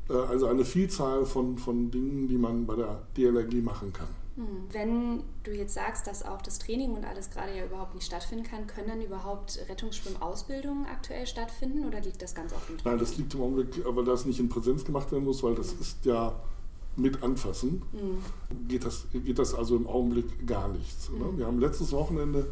äh, 0.09 0.13
also 0.13 0.47
eine 0.47 0.65
Vielzahl 0.65 1.25
von, 1.27 1.59
von 1.59 1.91
Dingen, 1.91 2.29
die 2.29 2.39
man 2.39 2.67
bei 2.67 2.77
der 2.77 3.03
DLRG 3.17 3.63
machen 3.63 3.93
kann. 3.93 4.26
Hm. 4.37 4.45
Wenn 4.71 5.25
du 5.45 5.51
jetzt 5.51 5.75
sagst, 5.75 6.07
dass 6.07 6.25
auch 6.25 6.43
das 6.43 6.59
Training 6.59 6.93
und 6.93 7.05
alles 7.05 7.31
gerade 7.31 7.57
ja 7.57 7.65
überhaupt 7.65 7.95
nicht 7.95 8.07
stattfinden 8.07 8.45
kann, 8.45 8.67
können 8.67 8.89
dann 8.89 9.03
überhaupt 9.03 9.59
Rettungsschwimmausbildungen 9.69 10.87
aktuell 10.87 11.27
stattfinden 11.27 11.87
oder 11.87 12.01
liegt 12.01 12.21
das 12.23 12.35
ganz 12.35 12.53
offen? 12.53 12.77
Nein, 12.85 12.99
das 12.99 13.17
liegt 13.17 13.35
im 13.35 13.41
Augenblick, 13.41 13.85
aber 13.87 14.05
das 14.05 14.27
nicht 14.27 14.39
in 14.39 14.49
Präsenz 14.49 14.85
gemacht 14.85 15.11
werden 15.11 15.25
muss, 15.25 15.43
weil 15.43 15.55
das 15.55 15.75
mhm. 15.75 15.81
ist 15.81 16.05
ja 16.05 16.39
mit 16.97 17.23
anfassen, 17.23 17.83
mhm. 17.93 18.69
geht, 18.69 18.85
das, 18.85 19.07
geht 19.13 19.39
das 19.39 19.55
also 19.55 19.77
im 19.77 19.87
Augenblick 19.87 20.47
gar 20.47 20.69
nichts. 20.69 21.11
Mhm. 21.11 21.39
Wir 21.39 21.47
haben 21.47 21.59
letztes 21.59 21.93
Wochenende 21.93 22.47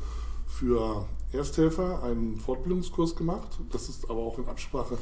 für 0.47 1.07
Ersthelfer 1.33 2.03
einen 2.03 2.37
Fortbildungskurs 2.37 3.17
gemacht. 3.17 3.49
Das 3.73 3.89
ist 3.89 4.09
aber 4.09 4.21
auch 4.21 4.39
in 4.39 4.47
Absprache 4.47 4.99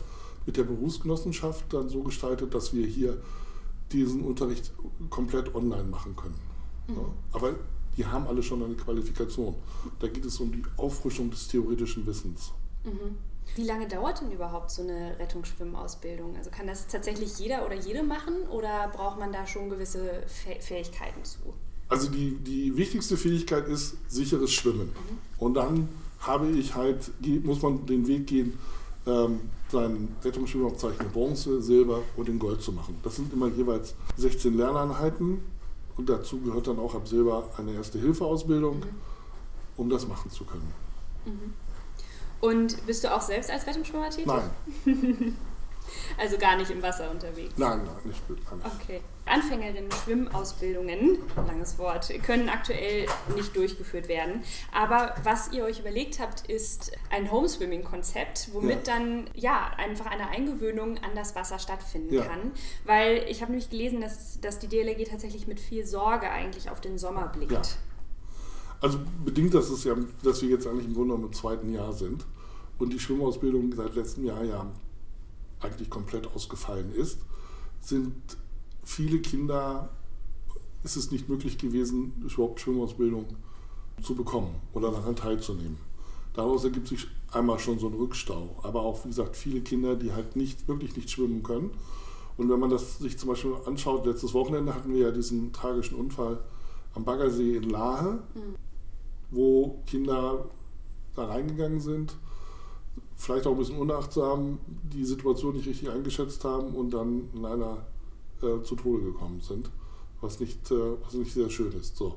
mit 0.46 0.56
der 0.56 0.64
Berufsgenossenschaft 0.64 1.72
dann 1.72 1.88
so 1.88 2.02
gestaltet, 2.02 2.54
dass 2.54 2.72
wir 2.72 2.86
hier 2.86 3.20
diesen 3.92 4.22
Unterricht 4.22 4.72
komplett 5.10 5.54
online 5.54 5.84
machen 5.84 6.16
können. 6.16 6.51
Mhm. 6.86 6.96
Ja, 6.96 7.02
aber 7.32 7.54
die 7.96 8.06
haben 8.06 8.26
alle 8.26 8.42
schon 8.42 8.62
eine 8.62 8.74
Qualifikation. 8.74 9.54
Da 10.00 10.08
geht 10.08 10.24
es 10.24 10.40
um 10.40 10.50
die 10.52 10.62
Auffrischung 10.76 11.30
des 11.30 11.48
theoretischen 11.48 12.06
Wissens. 12.06 12.52
Mhm. 12.84 13.16
Wie 13.54 13.64
lange 13.64 13.86
dauert 13.86 14.22
denn 14.22 14.32
überhaupt 14.32 14.70
so 14.70 14.82
eine 14.82 15.18
Rettungsschwimmausbildung? 15.18 16.36
Also 16.36 16.50
kann 16.50 16.66
das 16.66 16.86
tatsächlich 16.86 17.38
jeder 17.38 17.66
oder 17.66 17.74
jede 17.74 18.02
machen 18.02 18.34
oder 18.50 18.88
braucht 18.88 19.18
man 19.18 19.32
da 19.32 19.46
schon 19.46 19.68
gewisse 19.68 20.22
Fähigkeiten 20.26 21.22
zu? 21.24 21.38
Also 21.88 22.08
die, 22.08 22.36
die 22.36 22.74
wichtigste 22.76 23.18
Fähigkeit 23.18 23.68
ist 23.68 23.96
sicheres 24.08 24.52
Schwimmen. 24.52 24.88
Mhm. 24.88 25.18
Und 25.38 25.54
dann 25.54 25.88
habe 26.20 26.48
ich 26.50 26.74
halt, 26.74 27.10
muss 27.44 27.60
man 27.60 27.84
den 27.84 28.06
Weg 28.06 28.26
gehen, 28.28 28.58
ähm, 29.06 29.40
sein 29.70 30.16
Rettungsschwimmabzeichen 30.22 31.10
Bronze, 31.10 31.60
Silber 31.60 32.02
und 32.16 32.28
in 32.28 32.38
Gold 32.38 32.62
zu 32.62 32.72
machen. 32.72 32.96
Das 33.02 33.16
sind 33.16 33.32
immer 33.32 33.48
jeweils 33.48 33.94
16 34.16 34.56
Lerneinheiten 34.56 35.42
und 35.96 36.08
dazu 36.08 36.40
gehört 36.40 36.66
dann 36.66 36.78
auch 36.78 36.94
ab 36.94 37.06
Silber 37.06 37.48
eine 37.58 37.72
Erste-Hilfe-Ausbildung, 37.72 38.80
mhm. 38.80 38.88
um 39.76 39.90
das 39.90 40.06
machen 40.06 40.30
zu 40.30 40.44
können. 40.44 40.72
Mhm. 41.24 41.52
Und 42.40 42.86
bist 42.86 43.04
du 43.04 43.14
auch 43.14 43.20
selbst 43.20 43.50
als 43.50 43.66
Rettungsschwimmer 43.66 44.10
tätig? 44.10 44.26
Nein. 44.26 45.36
Also 46.18 46.38
gar 46.38 46.56
nicht 46.56 46.70
im 46.70 46.82
Wasser 46.82 47.10
unterwegs? 47.10 47.54
Nein, 47.56 47.82
nein, 47.84 47.96
nicht. 48.04 48.20
Nein. 48.28 48.72
Okay. 48.80 49.00
Anfängerinnen-Schwimmausbildungen, 49.24 51.18
langes 51.36 51.78
Wort, 51.78 52.12
können 52.24 52.48
aktuell 52.48 53.06
nicht 53.34 53.54
durchgeführt 53.56 54.08
werden. 54.08 54.42
Aber 54.72 55.14
was 55.22 55.52
ihr 55.52 55.64
euch 55.64 55.80
überlegt 55.80 56.18
habt, 56.18 56.48
ist 56.50 56.92
ein 57.10 57.30
Homeswimming-Konzept, 57.30 58.50
womit 58.52 58.86
ja. 58.88 58.94
dann 58.96 59.30
ja 59.34 59.70
einfach 59.76 60.06
eine 60.06 60.28
Eingewöhnung 60.28 60.98
an 60.98 61.10
das 61.14 61.36
Wasser 61.36 61.58
stattfinden 61.58 62.14
ja. 62.14 62.24
kann. 62.24 62.52
Weil 62.84 63.24
ich 63.28 63.42
habe 63.42 63.52
nämlich 63.52 63.70
gelesen, 63.70 64.00
dass, 64.00 64.40
dass 64.40 64.58
die 64.58 64.68
DLRG 64.68 65.08
tatsächlich 65.08 65.46
mit 65.46 65.60
viel 65.60 65.86
Sorge 65.86 66.30
eigentlich 66.30 66.68
auf 66.70 66.80
den 66.80 66.98
Sommer 66.98 67.28
blickt. 67.28 67.52
Ja. 67.52 67.62
Also 68.80 68.98
bedingt 69.24 69.54
das 69.54 69.70
ist 69.70 69.84
ja, 69.84 69.94
dass 70.24 70.42
wir 70.42 70.50
jetzt 70.50 70.66
eigentlich 70.66 70.86
im 70.86 70.94
Grunde 70.94 71.14
genommen 71.14 71.28
im 71.28 71.32
zweiten 71.32 71.72
Jahr 71.72 71.92
sind 71.92 72.26
und 72.80 72.92
die 72.92 72.98
Schwimmausbildung 72.98 73.72
seit 73.74 73.94
letztem 73.94 74.24
Jahr 74.24 74.42
ja 74.42 74.66
eigentlich 75.64 75.90
komplett 75.90 76.26
ausgefallen 76.34 76.92
ist, 76.92 77.20
sind 77.80 78.14
viele 78.84 79.20
Kinder, 79.20 79.90
ist 80.82 80.96
es 80.96 81.10
nicht 81.10 81.28
möglich 81.28 81.58
gewesen, 81.58 82.12
überhaupt 82.22 82.60
Schwimmausbildung 82.60 83.26
zu 84.02 84.14
bekommen 84.14 84.54
oder 84.72 84.90
daran 84.90 85.16
teilzunehmen. 85.16 85.78
Daraus 86.34 86.64
ergibt 86.64 86.88
sich 86.88 87.06
einmal 87.30 87.58
schon 87.58 87.78
so 87.78 87.88
ein 87.88 87.94
Rückstau, 87.94 88.56
aber 88.62 88.82
auch, 88.82 89.04
wie 89.04 89.08
gesagt, 89.08 89.36
viele 89.36 89.60
Kinder, 89.60 89.96
die 89.96 90.12
halt 90.12 90.36
nicht, 90.36 90.66
wirklich 90.66 90.96
nicht 90.96 91.10
schwimmen 91.10 91.42
können. 91.42 91.70
Und 92.36 92.48
wenn 92.48 92.58
man 92.58 92.70
das 92.70 92.98
sich 92.98 93.18
zum 93.18 93.28
Beispiel 93.28 93.54
anschaut, 93.66 94.06
letztes 94.06 94.32
Wochenende 94.32 94.74
hatten 94.74 94.92
wir 94.92 95.02
ja 95.02 95.10
diesen 95.10 95.52
tragischen 95.52 95.96
Unfall 95.96 96.42
am 96.94 97.04
Baggersee 97.04 97.56
in 97.56 97.68
Lahe, 97.68 98.22
mhm. 98.34 98.54
wo 99.30 99.82
Kinder 99.86 100.46
da 101.14 101.26
reingegangen 101.26 101.80
sind 101.80 102.16
vielleicht 103.22 103.46
auch 103.46 103.52
ein 103.52 103.58
bisschen 103.58 103.78
unachtsam 103.78 104.58
die 104.66 105.04
Situation 105.04 105.54
nicht 105.54 105.68
richtig 105.68 105.90
eingeschätzt 105.90 106.44
haben 106.44 106.74
und 106.74 106.90
dann 106.90 107.30
leider 107.34 107.86
äh, 108.42 108.62
zu 108.64 108.74
Tode 108.74 109.04
gekommen 109.04 109.40
sind, 109.40 109.70
was 110.20 110.40
nicht, 110.40 110.70
äh, 110.72 110.96
was 111.04 111.14
nicht 111.14 111.32
sehr 111.32 111.48
schön 111.48 111.72
ist. 111.72 111.96
So. 111.96 112.16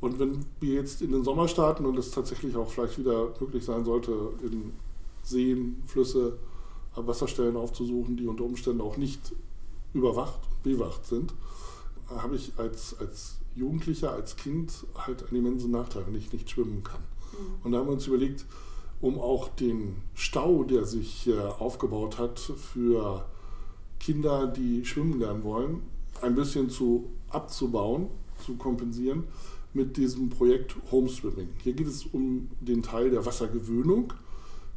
Und 0.00 0.18
wenn 0.18 0.46
wir 0.60 0.74
jetzt 0.74 1.02
in 1.02 1.12
den 1.12 1.22
Sommer 1.22 1.48
starten 1.48 1.84
und 1.84 1.98
es 1.98 2.10
tatsächlich 2.10 2.56
auch 2.56 2.70
vielleicht 2.70 2.98
wieder 2.98 3.34
möglich 3.40 3.64
sein 3.64 3.84
sollte, 3.84 4.12
in 4.42 4.72
Seen, 5.22 5.82
Flüsse, 5.86 6.38
Wasserstellen 6.96 7.56
aufzusuchen, 7.56 8.16
die 8.16 8.26
unter 8.26 8.44
Umständen 8.44 8.80
auch 8.80 8.96
nicht 8.96 9.34
überwacht 9.92 10.40
und 10.50 10.62
bewacht 10.62 11.04
sind, 11.06 11.34
habe 12.08 12.36
ich 12.36 12.52
als, 12.56 12.98
als 12.98 13.36
Jugendlicher, 13.54 14.12
als 14.12 14.36
Kind 14.36 14.72
halt 14.94 15.28
einen 15.28 15.44
immensen 15.44 15.70
Nachteil, 15.70 16.04
wenn 16.06 16.14
ich 16.14 16.32
nicht 16.32 16.48
schwimmen 16.48 16.82
kann. 16.82 17.00
Mhm. 17.32 17.64
Und 17.64 17.72
da 17.72 17.78
haben 17.78 17.86
wir 17.86 17.92
uns 17.92 18.06
überlegt, 18.06 18.46
um 19.00 19.18
auch 19.18 19.48
den 19.48 19.96
Stau, 20.14 20.64
der 20.64 20.84
sich 20.84 21.30
aufgebaut 21.58 22.18
hat 22.18 22.38
für 22.38 23.24
Kinder, 24.00 24.46
die 24.46 24.84
schwimmen 24.84 25.18
lernen 25.20 25.44
wollen, 25.44 25.82
ein 26.22 26.34
bisschen 26.34 26.70
zu 26.70 27.10
abzubauen, 27.30 28.08
zu 28.44 28.56
kompensieren 28.56 29.24
mit 29.74 29.96
diesem 29.96 30.30
Projekt 30.30 30.76
Homeswimming. 30.90 31.48
Hier 31.62 31.74
geht 31.74 31.86
es 31.86 32.06
um 32.06 32.48
den 32.60 32.82
Teil 32.82 33.10
der 33.10 33.26
Wassergewöhnung, 33.26 34.12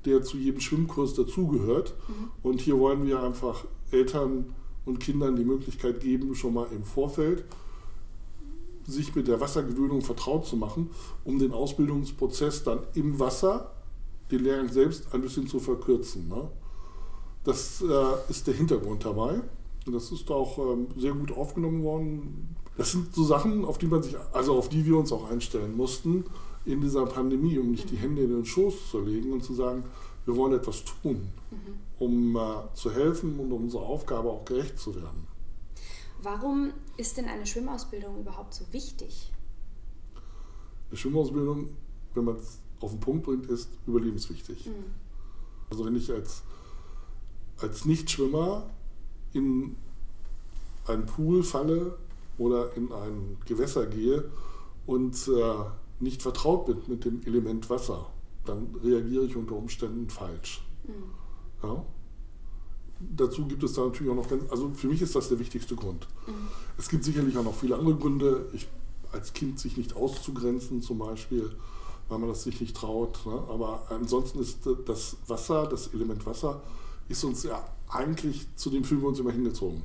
der 0.05 0.23
zu 0.23 0.37
jedem 0.37 0.59
Schwimmkurs 0.59 1.13
dazugehört. 1.13 1.95
Mhm. 2.07 2.29
Und 2.43 2.61
hier 2.61 2.77
wollen 2.77 3.05
wir 3.05 3.21
einfach 3.23 3.65
Eltern 3.91 4.53
und 4.85 4.99
Kindern 4.99 5.35
die 5.35 5.45
Möglichkeit 5.45 6.01
geben, 6.01 6.35
schon 6.35 6.53
mal 6.53 6.67
im 6.71 6.83
Vorfeld 6.83 7.45
sich 8.87 9.15
mit 9.15 9.27
der 9.27 9.39
Wassergewöhnung 9.39 10.01
vertraut 10.01 10.45
zu 10.45 10.57
machen, 10.57 10.89
um 11.23 11.37
den 11.39 11.51
Ausbildungsprozess 11.51 12.63
dann 12.63 12.79
im 12.95 13.19
Wasser 13.19 13.71
den 14.31 14.43
Lehrgang 14.43 14.69
selbst 14.69 15.13
ein 15.13 15.21
bisschen 15.21 15.47
zu 15.47 15.59
verkürzen. 15.59 16.27
Ne? 16.29 16.49
Das 17.43 17.81
äh, 17.81 18.29
ist 18.29 18.47
der 18.47 18.53
Hintergrund 18.53 19.05
dabei. 19.05 19.41
Und 19.85 19.93
das 19.93 20.11
ist 20.11 20.29
auch 20.29 20.57
ähm, 20.59 20.87
sehr 20.97 21.13
gut 21.13 21.31
aufgenommen 21.31 21.83
worden. 21.83 22.55
Das 22.77 22.91
sind 22.91 23.13
so 23.13 23.23
Sachen, 23.23 23.65
auf 23.65 23.77
die 23.77 23.87
man 23.87 24.03
sich, 24.03 24.15
also 24.31 24.55
auf 24.55 24.69
die 24.69 24.85
wir 24.85 24.97
uns 24.97 25.11
auch 25.11 25.29
einstellen 25.29 25.75
mussten 25.75 26.25
in 26.65 26.81
dieser 26.81 27.05
Pandemie, 27.05 27.57
um 27.57 27.71
nicht 27.71 27.89
die 27.89 27.97
Hände 27.97 28.23
in 28.23 28.29
den 28.29 28.45
Schoß 28.45 28.91
zu 28.91 28.99
legen 29.01 29.33
und 29.33 29.43
zu 29.43 29.53
sagen, 29.53 29.83
wir 30.25 30.35
wollen 30.35 30.53
etwas 30.53 30.83
tun, 30.85 31.31
mhm. 31.49 31.57
um 31.99 32.35
äh, 32.35 32.73
zu 32.75 32.91
helfen 32.91 33.39
und 33.39 33.51
um 33.51 33.63
unserer 33.63 33.83
Aufgabe 33.83 34.29
auch 34.29 34.45
gerecht 34.45 34.77
zu 34.77 34.95
werden. 34.95 35.27
Warum 36.21 36.71
ist 36.97 37.17
denn 37.17 37.25
eine 37.25 37.47
Schwimmausbildung 37.47 38.19
überhaupt 38.19 38.53
so 38.53 38.65
wichtig? 38.71 39.31
Eine 40.89 40.97
Schwimmausbildung, 40.97 41.69
wenn 42.13 42.25
man 42.25 42.35
es 42.35 42.59
auf 42.81 42.91
den 42.91 42.99
Punkt 42.99 43.23
bringt, 43.23 43.45
ist 43.47 43.69
überlebenswichtig. 43.87 44.67
Mhm. 44.67 44.85
Also 45.69 45.85
wenn 45.85 45.95
ich 45.95 46.11
als, 46.11 46.43
als 47.57 47.85
Nichtschwimmer 47.85 48.69
in 49.33 49.75
einen 50.87 51.05
Pool 51.05 51.43
falle 51.43 51.97
oder 52.37 52.75
in 52.75 52.91
ein 52.91 53.37
Gewässer 53.45 53.85
gehe 53.85 54.29
und 54.85 55.15
äh, 55.27 55.53
nicht 55.99 56.21
vertraut 56.21 56.65
bin 56.65 56.77
mit 56.87 57.05
dem 57.05 57.21
Element 57.25 57.69
Wasser, 57.69 58.07
dann 58.45 58.75
reagiere 58.83 59.25
ich 59.25 59.35
unter 59.35 59.55
Umständen 59.55 60.09
falsch. 60.09 60.63
Mhm. 60.87 61.67
Ja? 61.67 61.85
Dazu 63.15 63.47
gibt 63.47 63.63
es 63.63 63.73
da 63.73 63.85
natürlich 63.85 64.11
auch 64.11 64.15
noch 64.15 64.29
ganz, 64.29 64.49
also 64.51 64.71
für 64.73 64.87
mich 64.87 65.01
ist 65.01 65.15
das 65.15 65.29
der 65.29 65.39
wichtigste 65.39 65.75
Grund. 65.75 66.07
Mhm. 66.27 66.47
Es 66.77 66.89
gibt 66.89 67.03
sicherlich 67.03 67.37
auch 67.37 67.43
noch 67.43 67.55
viele 67.55 67.75
andere 67.75 67.95
Gründe, 67.95 68.49
ich, 68.53 68.67
als 69.11 69.33
Kind 69.33 69.59
sich 69.59 69.77
nicht 69.77 69.95
auszugrenzen 69.95 70.81
zum 70.81 70.99
Beispiel 70.99 71.51
weil 72.11 72.19
man 72.19 72.29
das 72.29 72.43
sich 72.43 72.59
nicht 72.59 72.75
traut. 72.75 73.25
Ne? 73.25 73.31
Aber 73.31 73.83
ansonsten 73.89 74.39
ist 74.39 74.59
das 74.85 75.15
Wasser, 75.27 75.65
das 75.65 75.87
Element 75.93 76.25
Wasser, 76.25 76.61
ist 77.07 77.23
uns 77.23 77.43
ja 77.43 77.65
eigentlich, 77.89 78.47
zu 78.55 78.69
dem 78.69 78.83
fühlen 78.83 79.01
wir 79.01 79.07
uns 79.07 79.19
immer 79.19 79.31
hingezogen. 79.31 79.81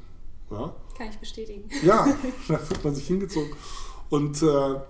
Ja? 0.51 0.75
Kann 0.97 1.09
ich 1.09 1.19
bestätigen. 1.19 1.71
Ja, 1.85 2.07
da 2.49 2.59
fühlt 2.59 2.85
man 2.85 2.95
sich 2.95 3.07
hingezogen. 3.07 3.53
Und 4.11 4.43
äh, 4.43 4.81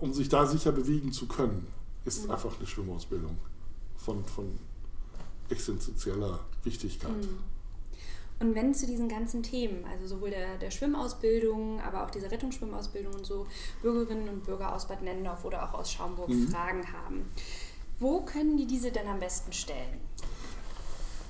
um 0.00 0.12
sich 0.12 0.28
da 0.28 0.46
sicher 0.46 0.70
bewegen 0.70 1.12
zu 1.12 1.26
können, 1.26 1.66
ist 2.04 2.24
mhm. 2.24 2.30
einfach 2.30 2.56
eine 2.56 2.66
Schwimmausbildung 2.66 3.36
von, 3.96 4.24
von 4.24 4.58
existenzieller 5.48 6.38
Wichtigkeit. 6.62 7.10
Mhm. 7.10 7.38
Und 8.42 8.56
wenn 8.56 8.74
zu 8.74 8.86
diesen 8.86 9.08
ganzen 9.08 9.44
Themen, 9.44 9.84
also 9.84 10.16
sowohl 10.16 10.30
der, 10.30 10.58
der 10.58 10.72
Schwimmausbildung, 10.72 11.80
aber 11.80 12.02
auch 12.02 12.10
dieser 12.10 12.32
Rettungsschwimmausbildung 12.32 13.14
und 13.14 13.24
so, 13.24 13.46
Bürgerinnen 13.82 14.28
und 14.28 14.42
Bürger 14.42 14.74
aus 14.74 14.88
Bad 14.88 15.00
Nennendorf 15.00 15.44
oder 15.44 15.62
auch 15.62 15.74
aus 15.74 15.92
Schaumburg 15.92 16.28
mhm. 16.28 16.48
Fragen 16.48 16.92
haben, 16.92 17.22
wo 18.00 18.22
können 18.22 18.56
die 18.56 18.66
diese 18.66 18.90
denn 18.90 19.06
am 19.06 19.20
besten 19.20 19.52
stellen? 19.52 20.00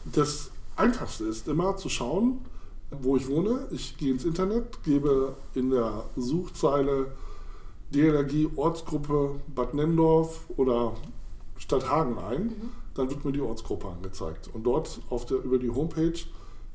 Das 0.06 0.52
Einfachste 0.74 1.24
ist 1.24 1.48
immer 1.48 1.76
zu 1.76 1.90
schauen, 1.90 2.46
wo 2.90 3.18
ich 3.18 3.28
wohne. 3.28 3.68
Ich 3.72 3.98
gehe 3.98 4.12
ins 4.12 4.24
Internet, 4.24 4.82
gebe 4.82 5.36
in 5.54 5.68
der 5.68 6.04
Suchzeile 6.16 7.12
DLRG 7.94 8.56
Ortsgruppe 8.56 9.38
Bad 9.48 9.74
Nennendorf 9.74 10.44
oder 10.56 10.94
Stadt 11.58 11.90
Hagen 11.90 12.16
ein. 12.16 12.44
Mhm. 12.44 12.70
Dann 12.94 13.10
wird 13.10 13.22
mir 13.22 13.32
die 13.32 13.42
Ortsgruppe 13.42 13.88
angezeigt. 13.88 14.48
Und 14.54 14.64
dort 14.64 15.02
auf 15.10 15.26
der, 15.26 15.38
über 15.44 15.58
die 15.58 15.70
Homepage 15.70 16.18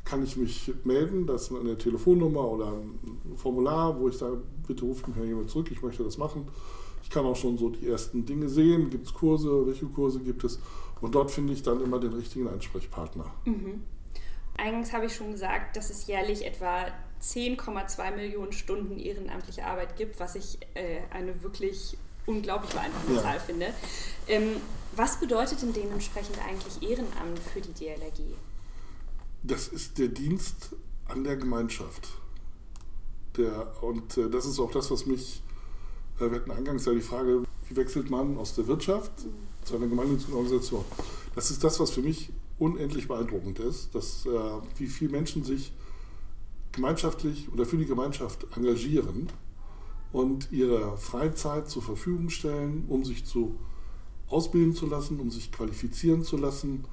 kann 0.07 0.23
ich 0.23 0.37
mich 0.37 0.71
melden. 0.83 1.27
Das 1.27 1.43
ist 1.43 1.51
eine 1.51 1.77
Telefonnummer 1.77 2.47
oder 2.47 2.67
ein 2.67 3.35
Formular, 3.35 3.99
wo 3.99 4.07
ich 4.07 4.17
sage, 4.17 4.41
bitte 4.65 4.85
ruft 4.85 5.07
mich 5.07 5.17
jemand 5.17 5.49
zurück, 5.49 5.69
ich 5.71 5.81
möchte 5.81 6.03
das 6.03 6.17
machen. 6.17 6.47
Ich 7.03 7.09
kann 7.09 7.25
auch 7.25 7.35
schon 7.35 7.57
so 7.57 7.69
die 7.69 7.87
ersten 7.87 8.25
Dinge 8.25 8.49
sehen. 8.49 8.89
Gibt 8.89 9.05
es 9.05 9.13
Kurse? 9.13 9.65
Welche 9.65 9.85
Kurse 9.85 10.19
gibt 10.19 10.43
es? 10.43 10.59
Und 11.01 11.13
dort 11.13 11.31
finde 11.31 11.53
ich 11.53 11.63
dann 11.63 11.81
immer 11.81 11.99
den 11.99 12.13
richtigen 12.13 12.47
Ansprechpartner. 12.47 13.25
Mhm. 13.45 13.83
Eingangs 14.57 14.91
habe 14.91 15.05
ich 15.05 15.15
schon 15.15 15.31
gesagt, 15.31 15.77
dass 15.77 15.89
es 15.89 16.07
jährlich 16.07 16.45
etwa 16.45 16.85
10,2 17.21 18.15
Millionen 18.15 18.51
Stunden 18.51 18.99
ehrenamtliche 18.99 19.65
Arbeit 19.65 19.95
gibt, 19.95 20.19
was 20.19 20.35
ich 20.35 20.57
äh, 20.73 20.99
eine 21.11 21.43
wirklich 21.43 21.97
unglaublich 22.25 22.71
beeindruckende 22.71 23.15
ja. 23.15 23.21
Zahl 23.21 23.39
finde. 23.39 23.67
Ähm, 24.27 24.57
was 24.95 25.19
bedeutet 25.19 25.61
denn 25.61 25.73
dementsprechend 25.73 26.37
eigentlich 26.47 26.89
Ehrenamt 26.89 27.39
für 27.53 27.61
die 27.61 27.73
DLRG? 27.73 28.35
Das 29.43 29.67
ist 29.67 29.97
der 29.97 30.09
Dienst 30.09 30.75
an 31.05 31.23
der 31.23 31.37
Gemeinschaft. 31.37 32.09
Der, 33.37 33.83
und 33.83 34.17
äh, 34.17 34.29
das 34.29 34.45
ist 34.45 34.59
auch 34.59 34.71
das, 34.71 34.89
was 34.91 35.05
mich, 35.05 35.41
äh, 36.19 36.29
wir 36.31 36.39
hatten 36.39 36.51
eingangs 36.51 36.85
ja 36.85 36.93
die 36.93 37.01
Frage, 37.01 37.43
wie 37.69 37.75
wechselt 37.75 38.09
man 38.09 38.37
aus 38.37 38.55
der 38.55 38.67
Wirtschaft 38.67 39.11
mhm. 39.23 39.29
zu 39.63 39.75
einer 39.75 39.87
gemeinnützigen 39.87 40.33
Organisation? 40.33 40.83
Das 41.35 41.51
ist 41.51 41.63
das, 41.63 41.79
was 41.79 41.91
für 41.91 42.01
mich 42.01 42.31
unendlich 42.59 43.07
beeindruckend 43.07 43.59
ist, 43.59 43.93
dass, 43.93 44.25
äh, 44.25 44.29
wie 44.77 44.87
viele 44.87 45.11
Menschen 45.11 45.43
sich 45.43 45.71
gemeinschaftlich 46.71 47.51
oder 47.53 47.65
für 47.65 47.77
die 47.77 47.85
Gemeinschaft 47.85 48.47
engagieren 48.55 49.27
und 50.11 50.51
ihre 50.51 50.97
Freizeit 50.97 51.69
zur 51.69 51.83
Verfügung 51.83 52.29
stellen, 52.29 52.85
um 52.87 53.03
sich 53.05 53.25
zu 53.25 53.55
ausbilden 54.27 54.73
zu 54.73 54.87
lassen, 54.87 55.19
um 55.19 55.31
sich 55.31 55.51
qualifizieren 55.51 56.23
zu 56.23 56.37
lassen, 56.37 56.85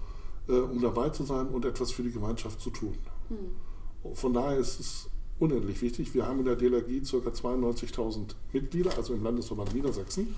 äh, 0.48 0.52
um 0.52 0.80
dabei 0.80 1.10
zu 1.10 1.24
sein 1.24 1.48
und 1.48 1.64
etwas 1.64 1.92
für 1.92 2.02
die 2.02 2.12
Gemeinschaft 2.12 2.60
zu 2.60 2.70
tun. 2.70 2.94
Mhm. 3.28 4.14
Von 4.14 4.34
daher 4.34 4.58
ist 4.58 4.80
es 4.80 5.10
unendlich 5.38 5.82
wichtig. 5.82 6.14
Wir 6.14 6.26
haben 6.26 6.40
in 6.40 6.44
der 6.44 6.56
DLRG 6.56 7.02
ca. 7.02 7.30
92.000 7.30 8.34
Mitglieder, 8.52 8.96
also 8.96 9.14
im 9.14 9.22
Landesverband 9.22 9.74
Niedersachsen. 9.74 10.34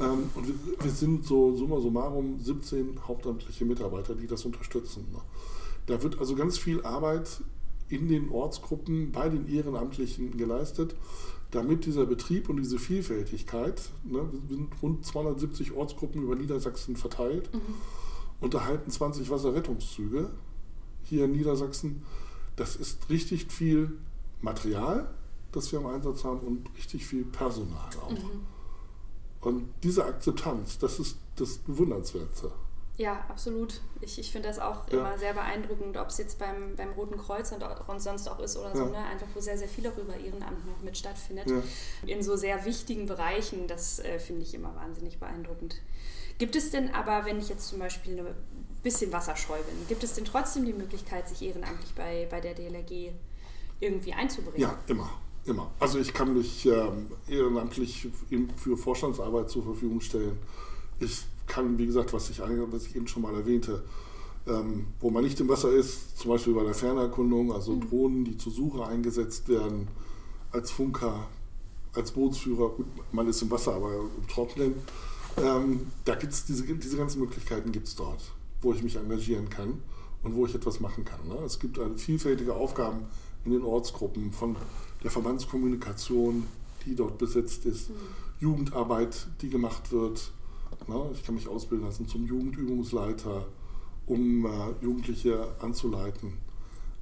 Ähm, 0.00 0.30
und 0.34 0.46
wir, 0.82 0.90
sind 0.90 1.24
so 1.24 1.54
summa 1.56 1.80
summarum 1.80 2.38
17 2.40 3.06
hauptamtliche 3.06 3.64
Mitarbeiter, 3.64 4.14
die 4.14 4.26
das 4.26 4.44
unterstützen. 4.44 5.06
Ne? 5.12 5.20
Da 5.86 6.02
wird 6.02 6.18
also 6.18 6.34
ganz 6.34 6.58
viel 6.58 6.82
Arbeit 6.82 7.40
in 7.88 8.08
den 8.08 8.30
Ortsgruppen 8.30 9.12
bei 9.12 9.28
den 9.28 9.48
Ehrenamtlichen 9.48 10.36
geleistet, 10.36 10.94
damit 11.50 11.86
dieser 11.86 12.04
Betrieb 12.04 12.50
und 12.50 12.58
diese 12.58 12.78
Vielfältigkeit, 12.78 13.80
ne, 14.04 14.28
wir 14.30 14.56
sind 14.56 14.68
rund 14.82 15.06
270 15.06 15.72
Ortsgruppen 15.72 16.22
über 16.22 16.34
Niedersachsen 16.34 16.96
verteilt, 16.96 17.52
mhm. 17.54 17.60
Unterhalten 18.40 18.90
20 18.90 19.30
Wasserrettungszüge 19.30 20.30
hier 21.02 21.24
in 21.24 21.32
Niedersachsen. 21.32 22.02
Das 22.56 22.76
ist 22.76 23.08
richtig 23.10 23.50
viel 23.50 23.98
Material, 24.40 25.10
das 25.52 25.72
wir 25.72 25.80
im 25.80 25.86
Einsatz 25.86 26.24
haben 26.24 26.40
und 26.40 26.68
richtig 26.76 27.06
viel 27.06 27.24
Personal 27.24 27.90
auch. 28.02 28.10
Mhm. 28.10 28.46
Und 29.40 29.68
diese 29.82 30.04
Akzeptanz, 30.04 30.78
das 30.78 30.98
ist 30.98 31.18
das 31.36 31.58
Bewundernswerte. 31.58 32.52
Ja, 32.98 33.24
absolut. 33.28 33.80
Ich, 34.00 34.18
ich 34.18 34.32
finde 34.32 34.48
das 34.48 34.58
auch 34.58 34.88
ja. 34.90 34.98
immer 34.98 35.16
sehr 35.16 35.32
beeindruckend, 35.32 35.96
ob 35.96 36.08
es 36.08 36.18
jetzt 36.18 36.36
beim, 36.40 36.74
beim 36.74 36.90
Roten 36.90 37.16
Kreuz 37.16 37.52
und, 37.52 37.62
und 37.62 38.02
sonst 38.02 38.28
auch 38.28 38.40
ist 38.40 38.56
oder 38.56 38.76
so, 38.76 38.86
ne? 38.86 38.98
einfach 38.98 39.28
wo 39.34 39.40
sehr, 39.40 39.56
sehr 39.56 39.68
viel 39.68 39.84
darüber 39.84 40.16
Ehrenamt 40.16 40.66
noch 40.66 40.82
mit 40.82 40.98
stattfindet. 40.98 41.48
Ja. 41.48 41.62
In 42.06 42.24
so 42.24 42.34
sehr 42.34 42.64
wichtigen 42.64 43.06
Bereichen, 43.06 43.68
das 43.68 44.00
äh, 44.00 44.18
finde 44.18 44.42
ich 44.42 44.52
immer 44.52 44.74
wahnsinnig 44.74 45.18
beeindruckend. 45.18 45.76
Gibt 46.38 46.56
es 46.56 46.72
denn 46.72 46.92
aber, 46.92 47.24
wenn 47.24 47.38
ich 47.38 47.48
jetzt 47.48 47.68
zum 47.68 47.78
Beispiel 47.78 48.18
ein 48.18 48.34
bisschen 48.82 49.12
wasserscheu 49.12 49.58
bin, 49.58 49.86
gibt 49.86 50.02
es 50.02 50.14
denn 50.14 50.24
trotzdem 50.24 50.64
die 50.64 50.72
Möglichkeit, 50.72 51.28
sich 51.28 51.42
ehrenamtlich 51.42 51.94
bei, 51.94 52.26
bei 52.28 52.40
der 52.40 52.54
DLRG 52.54 53.12
irgendwie 53.78 54.12
einzubringen? 54.12 54.60
Ja, 54.60 54.76
immer. 54.88 55.08
Immer. 55.44 55.70
Also 55.78 56.00
ich 56.00 56.12
kann 56.12 56.34
mich 56.34 56.66
ähm, 56.66 57.12
ehrenamtlich 57.28 58.08
für 58.56 58.76
Vorstandsarbeit 58.76 59.48
zur 59.48 59.62
Verfügung 59.62 60.00
stellen. 60.00 60.36
Ich 61.00 61.22
kann, 61.48 61.78
wie 61.78 61.86
gesagt, 61.86 62.12
was 62.12 62.30
ich, 62.30 62.40
was 62.40 62.86
ich 62.86 62.96
eben 62.96 63.08
schon 63.08 63.22
mal 63.22 63.34
erwähnte, 63.34 63.82
ähm, 64.46 64.86
wo 65.00 65.10
man 65.10 65.24
nicht 65.24 65.40
im 65.40 65.48
Wasser 65.48 65.70
ist, 65.70 66.18
zum 66.18 66.30
Beispiel 66.30 66.54
bei 66.54 66.64
der 66.64 66.74
Fernerkundung, 66.74 67.52
also 67.52 67.72
mhm. 67.72 67.88
Drohnen, 67.88 68.24
die 68.24 68.36
zur 68.36 68.52
Suche 68.52 68.86
eingesetzt 68.86 69.48
werden, 69.48 69.88
als 70.52 70.70
Funker, 70.70 71.26
als 71.94 72.12
Bootsführer, 72.12 72.70
gut, 72.70 72.86
man 73.12 73.28
ist 73.28 73.42
im 73.42 73.50
Wasser, 73.50 73.74
aber 73.74 73.92
im 73.92 74.28
Trocknen, 74.28 74.74
ähm, 75.36 75.86
da 76.04 76.14
gibt 76.14 76.32
es 76.32 76.44
diese, 76.44 76.64
diese 76.64 76.96
ganzen 76.96 77.20
Möglichkeiten 77.20 77.72
gibt 77.72 77.88
es 77.88 77.94
dort, 77.94 78.32
wo 78.60 78.72
ich 78.72 78.82
mich 78.82 78.96
engagieren 78.96 79.50
kann 79.50 79.82
und 80.22 80.34
wo 80.34 80.46
ich 80.46 80.54
etwas 80.54 80.80
machen 80.80 81.04
kann. 81.04 81.28
Ne? 81.28 81.36
Es 81.44 81.58
gibt 81.58 81.78
eine 81.78 81.96
vielfältige 81.96 82.54
Aufgaben 82.54 83.06
in 83.44 83.52
den 83.52 83.62
Ortsgruppen 83.62 84.32
von 84.32 84.56
der 85.02 85.10
Verbandskommunikation, 85.10 86.46
die 86.86 86.96
dort 86.96 87.18
besetzt 87.18 87.66
ist, 87.66 87.90
mhm. 87.90 87.94
Jugendarbeit, 88.40 89.26
die 89.42 89.50
gemacht 89.50 89.92
wird, 89.92 90.32
Ne? 90.86 91.10
Ich 91.12 91.24
kann 91.24 91.34
mich 91.34 91.48
ausbilden 91.48 91.86
lassen 91.86 92.08
zum 92.08 92.26
Jugendübungsleiter, 92.26 93.46
um 94.06 94.46
äh, 94.46 94.50
Jugendliche 94.82 95.54
anzuleiten. 95.60 96.38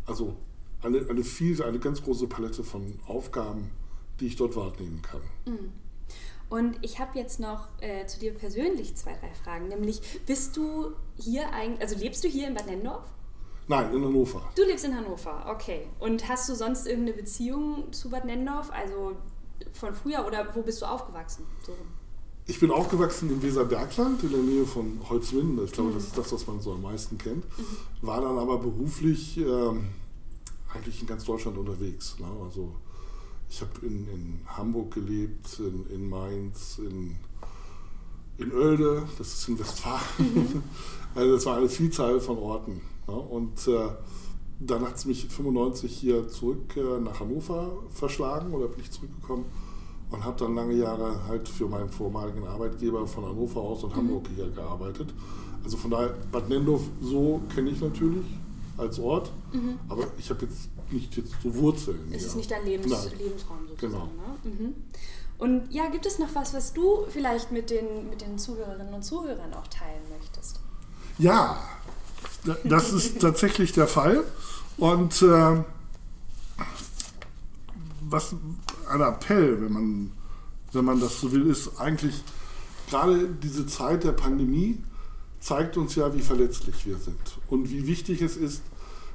Also 0.07 0.37
eine, 0.83 1.07
eine, 1.09 1.25
viel, 1.25 1.63
eine 1.63 1.79
ganz 1.79 2.03
große 2.03 2.27
Palette 2.27 2.65
von 2.65 2.99
Aufgaben, 3.07 3.71
die 4.21 4.27
ich 4.27 4.37
dort 4.37 4.57
wahrnehmen 4.57 5.03
kann. 5.03 5.23
Mhm. 5.47 5.73
Und 6.49 6.79
ich 6.83 7.01
habe 7.01 7.19
jetzt 7.19 7.41
noch 7.41 7.69
äh, 7.81 8.07
zu 8.07 8.21
dir 8.21 8.33
persönlich 8.33 8.95
zwei, 8.95 9.15
drei 9.15 9.35
Fragen. 9.35 9.69
Nämlich, 9.69 10.01
bist 10.27 10.57
du 10.57 10.93
hier 11.17 11.53
eigentlich, 11.53 11.81
also 11.81 11.97
lebst 11.97 12.23
du 12.23 12.29
hier 12.29 12.47
in 12.47 12.55
Bad 12.55 12.67
Nennendorf? 12.67 13.05
Nein, 13.69 13.93
in 13.93 14.05
Hannover. 14.05 14.49
Du 14.55 14.63
lebst 14.63 14.85
in 14.85 14.97
Hannover, 14.97 15.47
okay. 15.51 15.89
Und 15.99 16.29
hast 16.29 16.49
du 16.49 16.55
sonst 16.55 16.87
irgendeine 16.87 17.17
Beziehung 17.17 17.93
zu 17.93 18.11
Bad 18.11 18.25
Nennendorf? 18.25 18.71
Also 18.71 19.17
von 19.73 19.93
früher 19.93 20.25
oder 20.25 20.55
wo 20.55 20.63
bist 20.63 20.83
du 20.83 20.87
aufgewachsen? 20.87 21.47
So. 21.65 21.73
Ich 22.49 22.61
bin 22.61 22.71
aufgewachsen 22.71 23.29
im 23.31 23.43
Weserbergland 23.43 24.23
in 24.23 24.31
der 24.31 24.41
Nähe 24.41 24.65
von 24.65 25.01
Holzwinden. 25.11 25.65
Ich 25.65 25.73
glaube, 25.73 25.91
mhm. 25.91 25.95
das 25.95 26.05
ist 26.05 26.17
das, 26.17 26.33
was 26.33 26.47
man 26.47 26.61
so 26.61 26.73
am 26.75 26.83
meisten 26.83 27.19
kennt. 27.19 27.45
Mhm. 27.59 28.07
War 28.07 28.21
dann 28.21 28.39
aber 28.39 28.59
beruflich 28.59 29.37
ähm, 29.39 29.89
eigentlich 30.73 31.01
in 31.01 31.09
ganz 31.09 31.25
Deutschland 31.25 31.59
unterwegs. 31.59 32.17
Ne? 32.21 32.27
Also 32.45 32.77
ich 33.51 33.61
habe 33.61 33.73
in, 33.83 34.09
in, 34.09 34.41
Hamburg 34.47 34.95
gelebt, 34.95 35.59
in, 35.59 35.87
in 35.93 36.09
Mainz, 36.09 36.79
in, 36.79 37.17
in 38.39 38.53
Oelde, 38.53 39.09
das 39.19 39.27
ist 39.35 39.49
in 39.49 39.59
Westfalen. 39.59 40.03
Mhm. 40.19 40.63
also 41.17 41.35
das 41.35 41.47
war 41.47 41.57
eine 41.57 41.69
Vielzahl 41.69 42.21
von 42.21 42.39
Orten. 42.39 42.81
Ne? 43.09 43.15
Und 43.15 43.67
äh, 43.67 43.89
dann 44.61 44.83
hat 44.83 44.95
es 44.95 45.05
mich 45.05 45.27
95 45.27 45.93
hier 45.93 46.29
zurück 46.29 46.77
äh, 46.77 47.01
nach 47.01 47.19
Hannover 47.19 47.83
verschlagen 47.91 48.55
oder 48.55 48.69
bin 48.69 48.85
ich 48.85 48.93
zurückgekommen 48.93 49.47
und 50.11 50.25
habe 50.25 50.39
dann 50.39 50.55
lange 50.55 50.75
Jahre 50.75 51.27
halt 51.27 51.49
für 51.49 51.67
meinen 51.67 51.91
vormaligen 51.91 52.47
Arbeitgeber 52.47 53.07
von 53.07 53.25
Hannover 53.25 53.61
aus 53.61 53.85
und 53.85 53.93
mhm. 53.93 53.97
Hamburg 53.97 54.27
hier 54.35 54.49
gearbeitet. 54.51 55.13
Also 55.65 55.77
von 55.77 55.91
daher, 55.91 56.15
Bad 56.31 56.49
Nendorf 56.49 56.83
so 57.01 57.41
kenne 57.55 57.71
ich 57.71 57.81
natürlich 57.81 58.27
als 58.79 58.99
Ort, 58.99 59.33
mhm. 59.53 59.79
aber 59.89 60.07
ich 60.19 60.31
habe 60.31 60.45
jetzt 60.45 60.69
nicht 60.91 61.17
jetzt 61.17 61.35
so 61.43 61.55
Wurzeln. 61.57 62.13
Es 62.13 62.25
ist 62.25 62.37
nicht 62.37 62.51
dein 62.51 62.65
Lebens 62.65 63.11
Lebensraum 63.19 63.67
sozusagen. 63.69 63.93
Genau. 63.93 64.05
Ne? 64.05 64.51
Mhm. 64.51 64.75
Und 65.39 65.73
ja, 65.73 65.89
gibt 65.89 66.07
es 66.07 66.19
noch 66.19 66.35
was, 66.35 66.55
was 66.55 66.73
du 66.73 67.05
vielleicht 67.09 67.53
mit 67.53 67.71
den, 67.71 68.09
mit 68.09 68.23
den 68.23 68.39
Zuhörerinnen 68.39 68.95
und 68.95 69.03
Zuhörern 69.03 69.53
auch 69.55 69.67
teilen 69.67 70.03
möchtest? 70.19 70.61
Ja, 71.19 71.59
das 72.65 72.93
ist 72.93 73.21
tatsächlich 73.21 73.73
der 73.73 73.87
Fall. 73.87 74.25
Und 74.79 75.21
äh, 75.23 75.65
was 78.09 78.35
ein 78.89 79.01
Appell, 79.01 79.61
wenn 79.61 79.73
man, 79.73 80.13
wenn 80.73 80.85
man 80.85 81.01
das 81.01 81.21
so 81.21 81.33
will, 81.33 81.47
ist 81.47 81.79
eigentlich 81.79 82.23
gerade 82.89 83.29
diese 83.29 83.67
Zeit 83.67 84.05
der 84.05 84.13
Pandemie 84.13 84.79
zeigt 85.41 85.77
uns 85.77 85.95
ja, 85.95 86.15
wie 86.15 86.21
verletzlich 86.21 86.87
wir 86.87 86.97
sind 86.97 87.39
und 87.49 87.71
wie 87.71 87.87
wichtig 87.87 88.23
es 88.23 88.37
ist, 88.37 88.63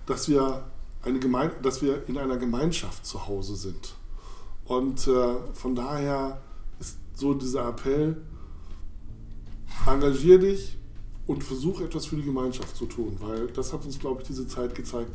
dass 0.05 0.29
wir, 0.29 0.63
eine 1.03 1.19
Geme 1.19 1.51
dass 1.61 1.81
wir 1.81 2.07
in 2.07 2.17
einer 2.17 2.37
Gemeinschaft 2.37 3.05
zu 3.05 3.27
Hause 3.27 3.55
sind. 3.55 3.95
Und 4.65 5.07
äh, 5.07 5.35
von 5.53 5.75
daher 5.75 6.41
ist 6.79 6.97
so 7.15 7.33
dieser 7.33 7.67
Appell, 7.67 8.21
engagier 9.87 10.39
dich, 10.39 10.77
und 11.27 11.43
versuche 11.43 11.85
etwas 11.85 12.05
für 12.05 12.17
die 12.17 12.23
Gemeinschaft 12.23 12.75
zu 12.75 12.85
tun, 12.85 13.15
weil 13.19 13.47
das 13.47 13.71
hat 13.73 13.85
uns, 13.85 13.99
glaube 13.99 14.21
ich, 14.21 14.27
diese 14.27 14.47
Zeit 14.47 14.75
gezeigt, 14.75 15.11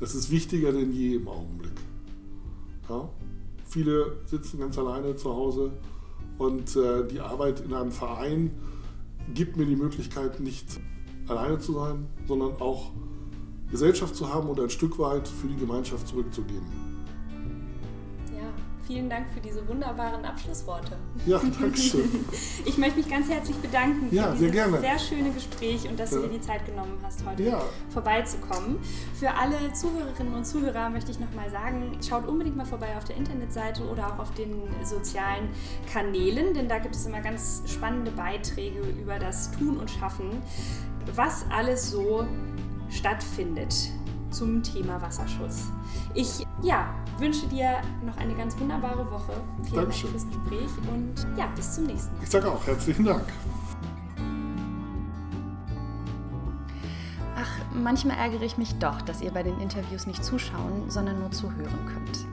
das 0.00 0.14
ist 0.14 0.30
wichtiger 0.30 0.72
denn 0.72 0.92
je 0.92 1.16
im 1.16 1.28
Augenblick. 1.28 1.72
Ja? 2.88 3.08
Viele 3.68 4.16
sitzen 4.24 4.58
ganz 4.58 4.78
alleine 4.78 5.14
zu 5.16 5.34
Hause 5.34 5.72
und 6.38 6.74
äh, 6.74 7.06
die 7.06 7.20
Arbeit 7.20 7.60
in 7.60 7.74
einem 7.74 7.92
Verein 7.92 8.50
gibt 9.34 9.58
mir 9.58 9.66
die 9.66 9.76
Möglichkeit, 9.76 10.40
nicht 10.40 10.80
alleine 11.28 11.58
zu 11.58 11.74
sein, 11.74 12.06
sondern 12.26 12.52
auch 12.60 12.90
Gesellschaft 13.70 14.16
zu 14.16 14.32
haben 14.32 14.48
und 14.48 14.58
ein 14.58 14.70
Stück 14.70 14.98
weit 14.98 15.28
für 15.28 15.48
die 15.48 15.56
Gemeinschaft 15.56 16.08
zurückzugeben. 16.08 16.87
Vielen 18.88 19.10
Dank 19.10 19.26
für 19.34 19.40
diese 19.40 19.68
wunderbaren 19.68 20.24
Abschlussworte. 20.24 20.96
Ja, 21.26 21.38
danke 21.60 21.76
schön. 21.76 22.24
ich 22.64 22.78
möchte 22.78 22.96
mich 22.96 23.10
ganz 23.10 23.28
herzlich 23.28 23.58
bedanken 23.58 24.08
ja, 24.10 24.32
für 24.32 24.50
dieses 24.50 24.54
sehr, 24.54 24.80
sehr, 24.80 24.98
schöne 24.98 25.30
Gespräch 25.30 25.86
und 25.86 26.00
dass 26.00 26.10
ja. 26.10 26.16
du 26.16 26.22
dir 26.22 26.38
die 26.38 26.40
Zeit 26.40 26.64
genommen 26.64 26.96
hast, 27.02 27.22
heute 27.26 27.42
ja. 27.42 27.62
vorbeizukommen. 27.90 28.78
Für 29.12 29.34
alle 29.34 29.74
Zuhörerinnen 29.74 30.32
und 30.32 30.46
Zuhörer 30.46 30.88
möchte 30.88 31.10
ich 31.10 31.20
nochmal 31.20 31.50
sagen, 31.50 31.98
schaut 32.02 32.26
unbedingt 32.26 32.56
mal 32.56 32.64
vorbei 32.64 32.96
auf 32.96 33.04
der 33.04 33.16
Internetseite 33.16 33.82
oder 33.82 34.06
auch 34.06 34.20
auf 34.20 34.32
den 34.32 34.54
sozialen 34.82 35.50
Kanälen, 35.92 36.54
denn 36.54 36.66
da 36.66 36.78
gibt 36.78 36.94
es 36.94 37.04
immer 37.04 37.20
ganz 37.20 37.64
spannende 37.66 38.10
Beiträge 38.12 38.80
über 38.80 39.18
das 39.18 39.50
Tun 39.50 39.76
und 39.76 39.90
Schaffen, 39.90 40.30
was 41.14 41.44
alles 41.50 41.90
so 41.90 42.26
stattfindet 42.88 43.74
zum 44.30 44.62
Thema 44.62 45.02
Wasserschutz. 45.02 45.64
Ich 46.14 46.46
ja, 46.62 46.94
wünsche 47.18 47.46
dir 47.46 47.80
noch 48.04 48.16
eine 48.16 48.34
ganz 48.34 48.58
wunderbare 48.58 49.10
Woche. 49.10 49.32
Vielen 49.64 49.76
Dankeschön. 49.76 50.10
Dank 50.12 50.22
fürs 50.22 50.26
Gespräch 50.26 50.70
und 50.92 51.38
ja, 51.38 51.46
bis 51.54 51.74
zum 51.74 51.86
nächsten 51.86 52.14
Mal. 52.14 52.22
Ich 52.22 52.30
sage 52.30 52.50
auch 52.50 52.66
herzlichen 52.66 53.04
Dank. 53.04 53.24
Ach, 57.36 57.50
manchmal 57.74 58.18
ärgere 58.18 58.42
ich 58.42 58.58
mich 58.58 58.74
doch, 58.78 59.00
dass 59.02 59.20
ihr 59.20 59.30
bei 59.30 59.42
den 59.42 59.60
Interviews 59.60 60.06
nicht 60.06 60.24
zuschauen, 60.24 60.88
sondern 60.88 61.20
nur 61.20 61.30
zuhören 61.30 61.86
könnt. 61.86 62.26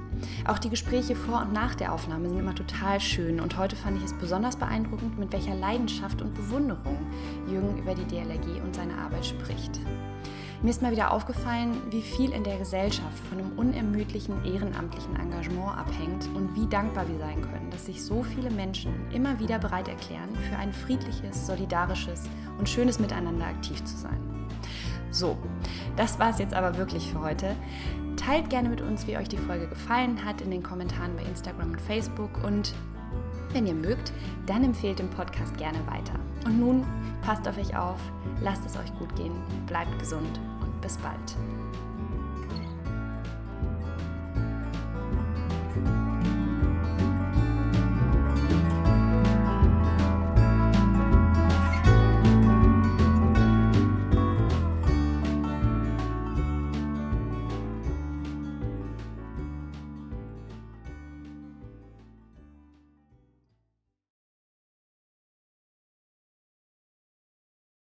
Auch 0.47 0.59
die 0.59 0.69
Gespräche 0.69 1.15
vor 1.15 1.41
und 1.41 1.53
nach 1.53 1.75
der 1.75 1.91
Aufnahme 1.91 2.29
sind 2.29 2.39
immer 2.39 2.55
total 2.55 2.99
schön 2.99 3.39
und 3.39 3.57
heute 3.57 3.75
fand 3.75 3.97
ich 3.97 4.03
es 4.03 4.13
besonders 4.13 4.55
beeindruckend, 4.55 5.17
mit 5.17 5.31
welcher 5.33 5.55
Leidenschaft 5.55 6.21
und 6.21 6.33
Bewunderung 6.33 6.97
Jürgen 7.47 7.77
über 7.77 7.95
die 7.95 8.05
DLRG 8.05 8.61
und 8.63 8.75
seine 8.75 8.97
Arbeit 8.97 9.25
spricht. 9.25 9.79
Mir 10.65 10.71
ist 10.71 10.81
mal 10.81 10.91
wieder 10.91 11.13
aufgefallen, 11.13 11.79
wie 11.91 12.01
viel 12.01 12.31
in 12.31 12.43
der 12.43 12.57
Gesellschaft 12.57 13.19
von 13.29 13.37
einem 13.37 13.51
unermüdlichen 13.51 14.43
ehrenamtlichen 14.43 15.15
Engagement 15.15 15.77
abhängt 15.77 16.27
und 16.33 16.55
wie 16.55 16.65
dankbar 16.65 17.07
wir 17.07 17.19
sein 17.19 17.39
können, 17.39 17.69
dass 17.69 17.85
sich 17.85 18.03
so 18.03 18.23
viele 18.23 18.49
Menschen 18.49 18.91
immer 19.11 19.37
wieder 19.37 19.59
bereit 19.59 19.87
erklären, 19.87 20.35
für 20.49 20.57
ein 20.57 20.73
friedliches, 20.73 21.45
solidarisches 21.45 22.23
und 22.57 22.67
schönes 22.67 22.97
Miteinander 22.97 23.45
aktiv 23.45 23.83
zu 23.85 23.95
sein. 23.95 24.17
So, 25.11 25.37
das 25.97 26.17
war 26.17 26.31
es 26.31 26.39
jetzt 26.39 26.55
aber 26.55 26.75
wirklich 26.77 27.11
für 27.11 27.21
heute. 27.21 27.55
Teilt 28.17 28.49
gerne 28.49 28.67
mit 28.67 28.81
uns, 28.81 29.05
wie 29.05 29.17
euch 29.17 29.29
die 29.29 29.37
Folge 29.37 29.67
gefallen 29.67 30.25
hat, 30.25 30.41
in 30.41 30.49
den 30.49 30.63
Kommentaren 30.63 31.15
bei 31.15 31.25
Instagram 31.25 31.73
und 31.73 31.81
Facebook 31.81 32.43
und 32.43 32.73
wenn 33.53 33.67
ihr 33.67 33.75
mögt, 33.75 34.11
dann 34.47 34.63
empfehlt 34.63 34.97
den 34.97 35.11
Podcast 35.11 35.55
gerne 35.57 35.77
weiter. 35.85 36.19
Und 36.43 36.59
nun 36.59 36.83
passt 37.21 37.47
auf 37.47 37.55
euch 37.59 37.77
auf, 37.77 37.99
lasst 38.41 38.65
es 38.65 38.75
euch 38.75 38.91
gut 38.97 39.15
gehen, 39.15 39.33
bleibt 39.67 39.97
gesund 39.99 40.39
bis 40.85 40.97
bald. 40.97 41.35